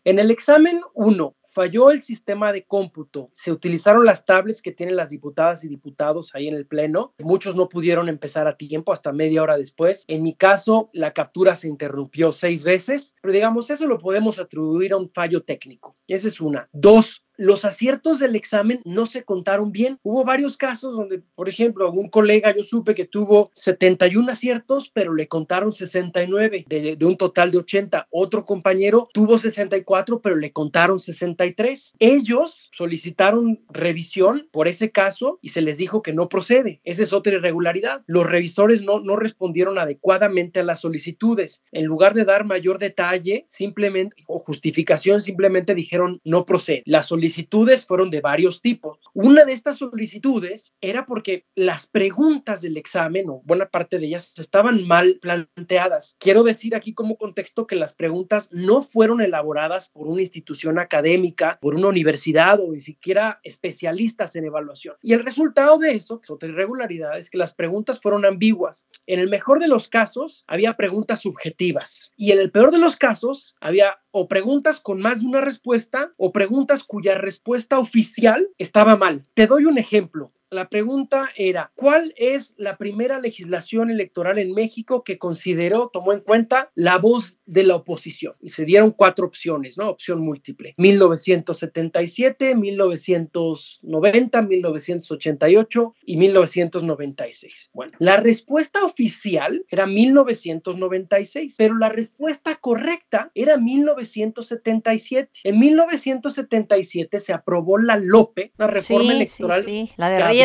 En 0.04 0.20
el 0.20 0.32
examen 0.32 0.82
1, 0.94 1.36
falló 1.54 1.92
el 1.92 2.02
sistema 2.02 2.52
de 2.52 2.66
cómputo. 2.66 3.30
Se 3.32 3.52
utilizaron 3.52 4.06
las 4.06 4.26
tablets 4.26 4.62
que 4.62 4.72
tienen 4.72 4.96
las 4.96 5.12
diputadas 5.12 5.64
y 5.64 5.68
diputados 5.68 6.34
ahí 6.34 6.48
en 6.48 6.56
el 6.56 6.66
Pleno. 6.66 7.14
Muchos 7.20 7.56
no 7.56 7.70
pudieron 7.70 8.10
empezar 8.10 8.48
a 8.48 8.58
tiempo 8.58 8.92
hasta 8.92 9.12
media 9.12 9.44
hora 9.44 9.58
después. 9.58 10.06
En 10.08 10.24
mi 10.24 10.36
caso, 10.36 10.90
la 10.94 11.14
captura 11.14 11.56
se 11.56 11.68
interrumpió 11.68 12.32
seis 12.32 12.64
veces, 12.64 13.16
pero 13.22 13.34
digamos, 13.34 13.70
eso 13.70 13.88
lo 13.88 14.00
podemos 14.00 14.40
atribuir 14.40 14.94
a 14.94 14.98
un 14.98 15.12
fallo 15.12 15.44
técnico. 15.44 15.96
Esa 16.08 16.28
es 16.28 16.42
una. 16.42 16.68
Dos, 16.72 17.23
los 17.38 17.66
aciertos 17.66 18.20
del 18.20 18.36
examen 18.36 18.82
no 18.86 19.06
se 19.06 19.24
contaron 19.24 19.72
bien. 19.72 20.00
Hubo 20.04 20.24
varios 20.24 20.58
casos 20.58 20.96
donde, 20.96 21.22
por 21.36 21.50
ejemplo, 21.50 21.86
algún 21.86 22.10
colega 22.10 22.56
yo 22.56 22.64
supe 22.64 22.96
que 22.96 23.06
tuvo 23.06 23.50
71 23.54 24.32
aciertos, 24.32 24.90
pero 24.90 25.14
le 25.14 25.28
contaron 25.28 25.74
69 25.74 26.66
de, 26.68 26.96
de 26.96 27.06
un 27.06 27.18
total 27.18 27.52
de 27.52 27.58
80. 27.60 28.08
Otro 28.12 28.46
compañero 28.46 29.10
tuvo 29.14 29.38
64, 29.38 30.22
pero 30.22 30.36
le 30.36 30.52
contaron 30.52 31.00
63. 31.00 31.96
Ellos 32.00 32.70
solicitaron 32.72 33.62
revisión 33.70 34.48
por 34.52 34.68
ese 34.68 34.92
caso 34.92 35.40
y 35.42 35.50
se 35.50 35.62
les 35.62 35.78
dijo 35.78 36.02
que 36.02 36.14
no 36.14 36.30
procede. 36.30 36.82
Esa 36.84 37.04
es 37.04 37.14
otra 37.14 37.34
irregularidad. 37.34 38.04
Los 38.08 38.26
revisores 38.26 38.84
no, 38.84 39.00
no 39.00 39.16
respondieron 39.16 39.78
adecuadamente 39.80 40.60
a 40.60 40.64
las 40.64 40.82
solicitudes. 40.82 41.64
En 41.72 41.86
lugar 41.86 42.14
de 42.14 42.26
dar 42.26 42.46
mayor 42.46 42.80
detalle, 42.80 43.46
simplemente 43.50 44.16
o 44.28 44.40
justificación, 44.40 45.22
simplemente 45.22 45.76
dijeron 45.76 46.22
no 46.24 46.46
procede. 46.46 46.84
Las 46.86 47.08
solicitudes 47.34 47.86
fueron 47.88 48.12
de 48.12 48.22
varios 48.22 48.62
tipos. 48.62 49.00
Una 49.14 49.44
de 49.44 49.54
estas 49.54 49.78
solicitudes 49.78 50.76
era 50.82 51.06
porque 51.06 51.46
las 51.56 51.88
preguntas 51.88 52.62
del 52.62 52.78
examen, 52.78 53.28
o 53.30 53.42
buena 53.44 53.66
parte 53.66 53.98
de 53.98 54.06
ellas, 54.06 54.38
estaban 54.38 54.86
mal 54.86 55.20
planteadas. 55.20 56.16
Quiero 56.20 56.44
decir 56.44 56.76
aquí 56.76 56.94
como 56.94 57.18
contexto 57.18 57.66
que 57.66 57.76
las 57.76 57.96
preguntas 57.96 58.50
no 58.52 58.84
fueron 58.84 59.22
elaboradas 59.22 59.90
por 59.90 60.08
una 60.08 60.22
institución 60.22 60.78
académica, 60.78 61.58
por 61.60 61.74
una 61.74 61.88
universidad 61.88 62.60
o 62.60 62.72
ni 62.72 62.82
siquiera 62.82 63.40
especialistas 63.44 64.36
en 64.36 64.46
evaluación. 64.46 64.96
Y 65.02 65.14
el 65.14 65.26
resultado 65.26 65.80
de 65.80 65.96
eso, 65.96 66.20
que 66.20 66.26
es 66.26 66.30
otra 66.30 66.50
irregularidad, 66.50 67.18
es 67.18 67.32
que 67.32 67.40
las 67.40 67.54
preguntas 67.54 68.00
fueron 68.00 68.26
ambiguas. 68.26 68.88
En 69.08 69.20
el 69.20 69.30
mejor 69.30 69.60
de 69.60 69.68
los 69.68 69.88
casos, 69.88 70.44
había 70.48 70.78
preguntas 70.78 71.22
subjetivas. 71.22 72.12
Y 72.16 72.32
en 72.32 72.40
el 72.40 72.52
peor 72.52 72.70
de 72.70 72.78
los 72.78 72.96
casos, 72.96 73.56
había 73.60 73.98
o 74.16 74.28
preguntas 74.28 74.80
con 74.80 75.02
más 75.02 75.22
de 75.22 75.28
una 75.28 75.42
respuesta 75.42 76.14
o 76.18 76.32
preguntas 76.32 76.84
cuya 76.84 77.13
respuesta 77.16 77.80
oficial 77.80 78.48
estaba 78.58 78.98
mal. 78.98 79.24
Te 79.34 79.48
doy 79.48 79.66
un 79.66 79.78
ejemplo. 79.78 80.32
La 80.54 80.70
pregunta 80.70 81.30
era, 81.36 81.72
¿cuál 81.76 82.14
es 82.16 82.54
la 82.58 82.78
primera 82.78 83.20
legislación 83.20 83.90
electoral 83.90 84.38
en 84.38 84.54
México 84.54 85.04
que 85.04 85.18
consideró, 85.18 85.90
tomó 85.92 86.14
en 86.14 86.20
cuenta 86.20 86.72
la 86.76 86.98
voz 87.00 87.40
de 87.46 87.64
la 87.64 87.76
oposición? 87.76 88.36
Y 88.40 88.50
se 88.50 88.64
dieron 88.66 88.92
cuatro 88.92 89.26
opciones, 89.26 89.78
¿no? 89.78 89.90
Opción 89.90 90.22
múltiple. 90.22 90.76
1977, 90.78 92.56
1990, 92.56 94.42
1988 94.44 95.96
y 96.06 96.18
1996. 96.18 97.72
Bueno, 97.74 97.94
la 97.98 98.18
respuesta 98.18 98.86
oficial 98.86 99.66
era 99.70 99.88
1996, 99.88 101.56
pero 101.58 101.78
la 101.78 101.90
respuesta 101.90 102.56
correcta 102.58 103.32
era 103.34 103.58
1977. 103.58 105.32
En 105.46 105.60
1977 105.60 107.20
se 107.20 107.34
aprobó 107.34 107.80
la 107.80 107.98
LOPE, 107.98 108.52
la 108.58 108.68
reforma 108.68 109.14
electoral. 109.14 109.64
Sí, 109.64 109.88
sí. 109.88 109.94
La 109.98 110.10
de 110.10 110.43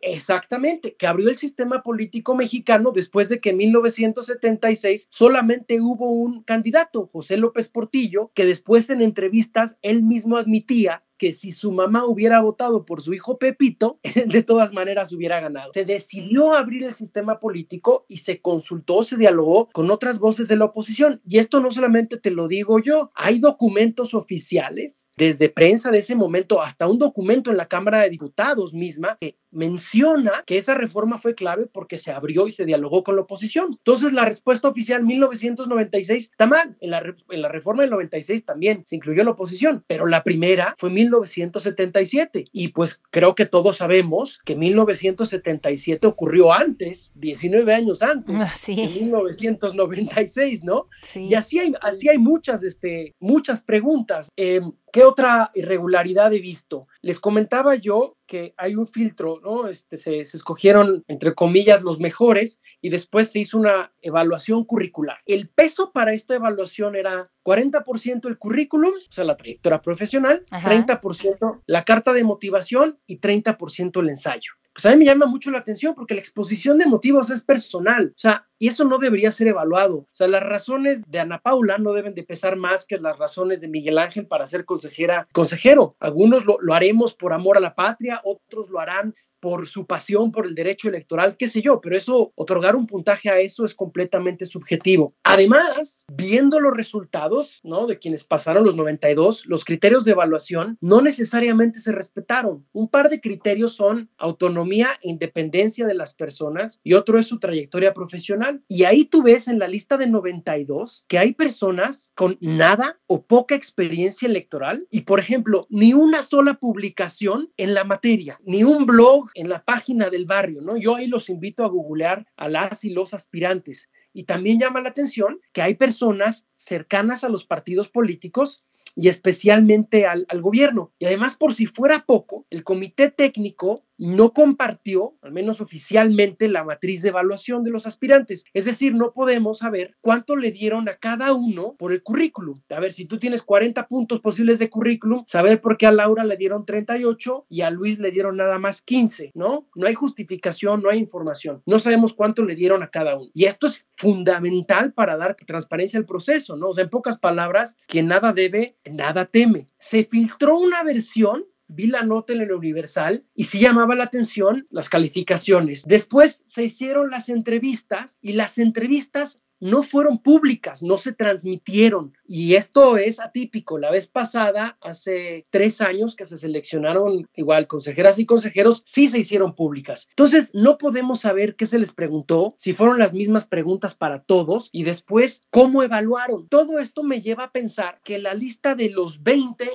Exactamente, 0.00 0.94
que 0.94 1.06
abrió 1.06 1.28
el 1.28 1.36
sistema 1.36 1.82
político 1.82 2.34
mexicano 2.34 2.92
después 2.92 3.28
de 3.28 3.40
que 3.40 3.50
en 3.50 3.58
1976 3.58 5.08
solamente 5.10 5.80
hubo 5.80 6.10
un 6.10 6.42
candidato, 6.42 7.08
José 7.12 7.36
López 7.36 7.68
Portillo, 7.68 8.30
que 8.34 8.44
después 8.44 8.90
en 8.90 9.02
entrevistas 9.02 9.76
él 9.82 10.02
mismo 10.02 10.36
admitía 10.36 11.02
que 11.22 11.30
si 11.30 11.52
su 11.52 11.70
mamá 11.70 12.04
hubiera 12.04 12.40
votado 12.40 12.84
por 12.84 13.00
su 13.00 13.14
hijo 13.14 13.38
Pepito, 13.38 14.00
de 14.26 14.42
todas 14.42 14.72
maneras 14.72 15.12
hubiera 15.12 15.38
ganado. 15.38 15.70
Se 15.72 15.84
decidió 15.84 16.52
abrir 16.52 16.82
el 16.82 16.94
sistema 16.94 17.38
político 17.38 18.06
y 18.08 18.16
se 18.16 18.40
consultó, 18.40 19.04
se 19.04 19.16
dialogó 19.16 19.68
con 19.72 19.92
otras 19.92 20.18
voces 20.18 20.48
de 20.48 20.56
la 20.56 20.64
oposición. 20.64 21.20
Y 21.24 21.38
esto 21.38 21.60
no 21.60 21.70
solamente 21.70 22.16
te 22.16 22.32
lo 22.32 22.48
digo 22.48 22.80
yo, 22.80 23.12
hay 23.14 23.38
documentos 23.38 24.14
oficiales, 24.14 25.12
desde 25.16 25.48
prensa 25.48 25.92
de 25.92 25.98
ese 25.98 26.16
momento 26.16 26.60
hasta 26.60 26.88
un 26.88 26.98
documento 26.98 27.52
en 27.52 27.56
la 27.56 27.68
Cámara 27.68 28.00
de 28.00 28.10
Diputados 28.10 28.74
misma, 28.74 29.16
que 29.20 29.38
menciona 29.52 30.42
que 30.46 30.58
esa 30.58 30.74
reforma 30.74 31.18
fue 31.18 31.34
clave 31.34 31.66
porque 31.72 31.98
se 31.98 32.10
abrió 32.10 32.48
y 32.48 32.52
se 32.52 32.64
dialogó 32.64 33.04
con 33.04 33.16
la 33.16 33.22
oposición. 33.22 33.68
Entonces, 33.78 34.12
la 34.12 34.24
respuesta 34.24 34.68
oficial 34.68 35.02
1996 35.04 36.30
está 36.30 36.46
mal. 36.46 36.76
En 36.80 36.90
la, 36.90 37.02
en 37.30 37.42
la 37.42 37.48
reforma 37.48 37.82
del 37.82 37.90
96 37.90 38.44
también 38.44 38.84
se 38.84 38.96
incluyó 38.96 39.22
la 39.24 39.30
oposición, 39.32 39.84
pero 39.86 40.06
la 40.06 40.24
primera 40.24 40.74
fue 40.78 40.90
1977. 40.90 42.46
Y 42.52 42.68
pues 42.68 43.00
creo 43.10 43.34
que 43.34 43.46
todos 43.46 43.76
sabemos 43.78 44.40
que 44.44 44.56
1977 44.56 46.06
ocurrió 46.06 46.52
antes, 46.52 47.12
19 47.16 47.72
años 47.74 48.02
antes, 48.02 48.34
Ah, 48.38 48.46
sí. 48.46 48.74
de 48.76 48.88
1996, 48.88 50.64
¿no? 50.64 50.86
Sí. 51.02 51.26
Y 51.28 51.34
así 51.34 51.58
hay, 51.58 51.74
así 51.82 52.08
hay 52.08 52.18
muchas, 52.18 52.62
este, 52.64 53.14
muchas 53.20 53.62
preguntas. 53.62 54.28
Eh, 54.36 54.60
¿Qué 54.92 55.04
otra 55.04 55.50
irregularidad 55.54 56.32
he 56.34 56.40
visto? 56.40 56.86
Les 57.00 57.18
comentaba 57.18 57.76
yo 57.76 58.16
que 58.32 58.54
hay 58.56 58.76
un 58.76 58.86
filtro, 58.86 59.40
¿no? 59.42 59.68
Este, 59.68 59.98
se, 59.98 60.24
se, 60.24 60.38
escogieron, 60.38 61.04
entre 61.06 61.34
comillas, 61.34 61.82
los 61.82 62.00
mejores 62.00 62.62
y 62.80 62.88
después 62.88 63.30
se 63.30 63.40
hizo 63.40 63.58
una 63.58 63.92
evaluación 64.00 64.64
curricular. 64.64 65.18
El 65.26 65.50
peso 65.50 65.92
para 65.92 66.14
esta 66.14 66.34
evaluación 66.34 66.96
era 66.96 67.30
40% 67.44 68.26
el 68.28 68.38
currículum, 68.38 68.94
o 68.94 69.12
sea, 69.12 69.24
la 69.24 69.36
trayectoria 69.36 69.82
profesional, 69.82 70.46
Ajá. 70.50 70.72
30% 70.72 71.60
la 71.66 71.84
carta 71.84 72.14
de 72.14 72.24
motivación 72.24 72.98
y 73.06 73.20
30% 73.20 74.00
el 74.00 74.08
ensayo 74.08 74.52
pues 74.74 74.86
a 74.86 74.90
mí 74.90 74.96
me 74.96 75.04
llama 75.04 75.26
mucho 75.26 75.50
la 75.50 75.58
atención 75.58 75.94
porque 75.94 76.14
la 76.14 76.20
exposición 76.20 76.78
de 76.78 76.86
motivos 76.86 77.30
es 77.30 77.42
personal, 77.42 78.12
o 78.16 78.18
sea, 78.18 78.46
y 78.58 78.68
eso 78.68 78.84
no 78.84 78.98
debería 78.98 79.30
ser 79.30 79.48
evaluado. 79.48 79.96
O 79.96 80.10
sea, 80.12 80.28
las 80.28 80.42
razones 80.42 81.02
de 81.06 81.20
Ana 81.20 81.40
Paula 81.40 81.78
no 81.78 81.92
deben 81.92 82.14
de 82.14 82.22
pesar 82.22 82.56
más 82.56 82.86
que 82.86 82.96
las 82.96 83.18
razones 83.18 83.60
de 83.60 83.68
Miguel 83.68 83.98
Ángel 83.98 84.26
para 84.26 84.46
ser 84.46 84.64
consejera, 84.64 85.28
consejero. 85.32 85.96
Algunos 86.00 86.46
lo, 86.46 86.58
lo 86.60 86.74
haremos 86.74 87.14
por 87.14 87.32
amor 87.32 87.56
a 87.56 87.60
la 87.60 87.74
patria, 87.74 88.20
otros 88.24 88.70
lo 88.70 88.80
harán 88.80 89.14
por 89.42 89.66
su 89.66 89.86
pasión 89.86 90.30
por 90.30 90.46
el 90.46 90.54
derecho 90.54 90.88
electoral, 90.88 91.36
qué 91.36 91.48
sé 91.48 91.62
yo, 91.62 91.80
pero 91.80 91.96
eso, 91.96 92.32
otorgar 92.36 92.76
un 92.76 92.86
puntaje 92.86 93.28
a 93.28 93.40
eso 93.40 93.64
es 93.64 93.74
completamente 93.74 94.44
subjetivo. 94.44 95.16
Además, 95.24 96.06
viendo 96.12 96.60
los 96.60 96.76
resultados, 96.76 97.58
¿no? 97.64 97.88
De 97.88 97.98
quienes 97.98 98.22
pasaron 98.22 98.64
los 98.64 98.76
92, 98.76 99.46
los 99.46 99.64
criterios 99.64 100.04
de 100.04 100.12
evaluación 100.12 100.78
no 100.80 101.02
necesariamente 101.02 101.80
se 101.80 101.90
respetaron. 101.90 102.64
Un 102.72 102.88
par 102.88 103.10
de 103.10 103.20
criterios 103.20 103.74
son 103.74 104.08
autonomía 104.16 104.90
e 105.02 105.10
independencia 105.10 105.86
de 105.86 105.94
las 105.94 106.14
personas 106.14 106.80
y 106.84 106.94
otro 106.94 107.18
es 107.18 107.26
su 107.26 107.40
trayectoria 107.40 107.94
profesional. 107.94 108.62
Y 108.68 108.84
ahí 108.84 109.06
tú 109.06 109.24
ves 109.24 109.48
en 109.48 109.58
la 109.58 109.66
lista 109.66 109.96
de 109.96 110.06
92 110.06 111.04
que 111.08 111.18
hay 111.18 111.32
personas 111.32 112.12
con 112.14 112.38
nada 112.40 113.00
o 113.08 113.24
poca 113.24 113.56
experiencia 113.56 114.28
electoral 114.28 114.86
y, 114.88 115.00
por 115.00 115.18
ejemplo, 115.18 115.66
ni 115.68 115.94
una 115.94 116.22
sola 116.22 116.54
publicación 116.54 117.50
en 117.56 117.74
la 117.74 117.82
materia, 117.82 118.38
ni 118.44 118.62
un 118.62 118.86
blog 118.86 119.31
en 119.34 119.48
la 119.48 119.64
página 119.64 120.10
del 120.10 120.26
barrio, 120.26 120.60
¿no? 120.60 120.76
Yo 120.76 120.96
ahí 120.96 121.06
los 121.06 121.28
invito 121.28 121.64
a 121.64 121.68
googlear 121.68 122.26
a 122.36 122.48
las 122.48 122.84
y 122.84 122.90
los 122.90 123.14
aspirantes. 123.14 123.90
Y 124.12 124.24
también 124.24 124.60
llama 124.60 124.80
la 124.80 124.90
atención 124.90 125.40
que 125.52 125.62
hay 125.62 125.74
personas 125.74 126.46
cercanas 126.56 127.24
a 127.24 127.28
los 127.28 127.44
partidos 127.44 127.88
políticos 127.88 128.64
y 128.94 129.08
especialmente 129.08 130.06
al, 130.06 130.26
al, 130.28 130.42
gobierno. 130.42 130.92
Y 130.98 131.06
además, 131.06 131.34
por 131.36 131.54
si 131.54 131.66
fuera 131.66 132.04
poco, 132.04 132.46
el 132.50 132.62
comité 132.62 133.10
técnico 133.10 133.84
no 133.98 134.32
compartió, 134.32 135.14
al 135.22 135.32
menos 135.32 135.60
oficialmente, 135.60 136.48
la 136.48 136.64
matriz 136.64 137.02
de 137.02 137.10
evaluación 137.10 137.62
de 137.62 137.70
los 137.70 137.86
aspirantes. 137.86 138.44
Es 138.52 138.64
decir, 138.64 138.94
no 138.94 139.12
podemos 139.12 139.58
saber 139.58 139.96
cuánto 140.00 140.36
le 140.36 140.50
dieron 140.50 140.88
a 140.88 140.96
cada 140.96 141.32
uno 141.32 141.76
por 141.78 141.92
el 141.92 142.02
currículum. 142.02 142.60
A 142.70 142.80
ver, 142.80 142.92
si 142.92 143.06
tú 143.06 143.18
tienes 143.18 143.42
40 143.42 143.86
puntos 143.88 144.20
posibles 144.20 144.58
de 144.58 144.70
currículum, 144.70 145.24
saber 145.26 145.60
por 145.60 145.76
qué 145.76 145.86
a 145.86 145.92
Laura 145.92 146.24
le 146.24 146.36
dieron 146.36 146.64
38 146.64 147.46
y 147.48 147.60
a 147.60 147.70
Luis 147.70 147.98
le 147.98 148.10
dieron 148.10 148.36
nada 148.36 148.58
más 148.58 148.82
15, 148.82 149.32
¿no? 149.34 149.68
No 149.74 149.86
hay 149.86 149.94
justificación, 149.94 150.82
no 150.82 150.90
hay 150.90 150.98
información. 150.98 151.62
No 151.66 151.78
sabemos 151.78 152.14
cuánto 152.14 152.44
le 152.44 152.54
dieron 152.54 152.82
a 152.82 152.88
cada 152.88 153.16
uno. 153.16 153.30
Y 153.34 153.44
esto 153.44 153.66
es 153.66 153.86
fundamental 153.96 154.92
para 154.92 155.16
dar 155.16 155.36
transparencia 155.46 155.98
al 155.98 156.06
proceso, 156.06 156.56
¿no? 156.56 156.70
O 156.70 156.74
sea, 156.74 156.84
en 156.84 156.90
pocas 156.90 157.18
palabras, 157.18 157.76
quien 157.86 158.08
nada 158.08 158.32
debe, 158.32 158.76
nada 158.90 159.26
teme. 159.26 159.68
Se 159.78 160.04
filtró 160.04 160.58
una 160.58 160.82
versión 160.82 161.44
vi 161.74 161.86
la 161.86 162.02
nota 162.02 162.32
en 162.32 162.42
el 162.42 162.52
Universal 162.52 163.24
y 163.34 163.44
sí 163.44 163.60
llamaba 163.60 163.94
la 163.94 164.04
atención 164.04 164.66
las 164.70 164.88
calificaciones. 164.88 165.84
Después 165.86 166.42
se 166.46 166.64
hicieron 166.64 167.10
las 167.10 167.28
entrevistas 167.28 168.18
y 168.20 168.32
las 168.32 168.58
entrevistas 168.58 169.40
no 169.62 169.84
fueron 169.84 170.18
públicas, 170.18 170.82
no 170.82 170.98
se 170.98 171.12
transmitieron. 171.12 172.14
Y 172.26 172.54
esto 172.54 172.96
es 172.96 173.20
atípico. 173.20 173.78
La 173.78 173.92
vez 173.92 174.08
pasada, 174.08 174.76
hace 174.80 175.46
tres 175.50 175.80
años 175.80 176.16
que 176.16 176.26
se 176.26 176.36
seleccionaron 176.36 177.28
igual 177.36 177.68
consejeras 177.68 178.18
y 178.18 178.26
consejeros, 178.26 178.82
sí 178.84 179.06
se 179.06 179.20
hicieron 179.20 179.54
públicas. 179.54 180.08
Entonces, 180.10 180.50
no 180.52 180.78
podemos 180.78 181.20
saber 181.20 181.54
qué 181.54 181.66
se 181.66 181.78
les 181.78 181.92
preguntó, 181.92 182.56
si 182.58 182.74
fueron 182.74 182.98
las 182.98 183.12
mismas 183.12 183.46
preguntas 183.46 183.94
para 183.94 184.24
todos 184.24 184.68
y 184.72 184.82
después 184.82 185.42
cómo 185.50 185.84
evaluaron. 185.84 186.48
Todo 186.48 186.80
esto 186.80 187.04
me 187.04 187.20
lleva 187.20 187.44
a 187.44 187.52
pensar 187.52 188.00
que 188.02 188.18
la 188.18 188.34
lista 188.34 188.74
de 188.74 188.90
los 188.90 189.22
20 189.22 189.70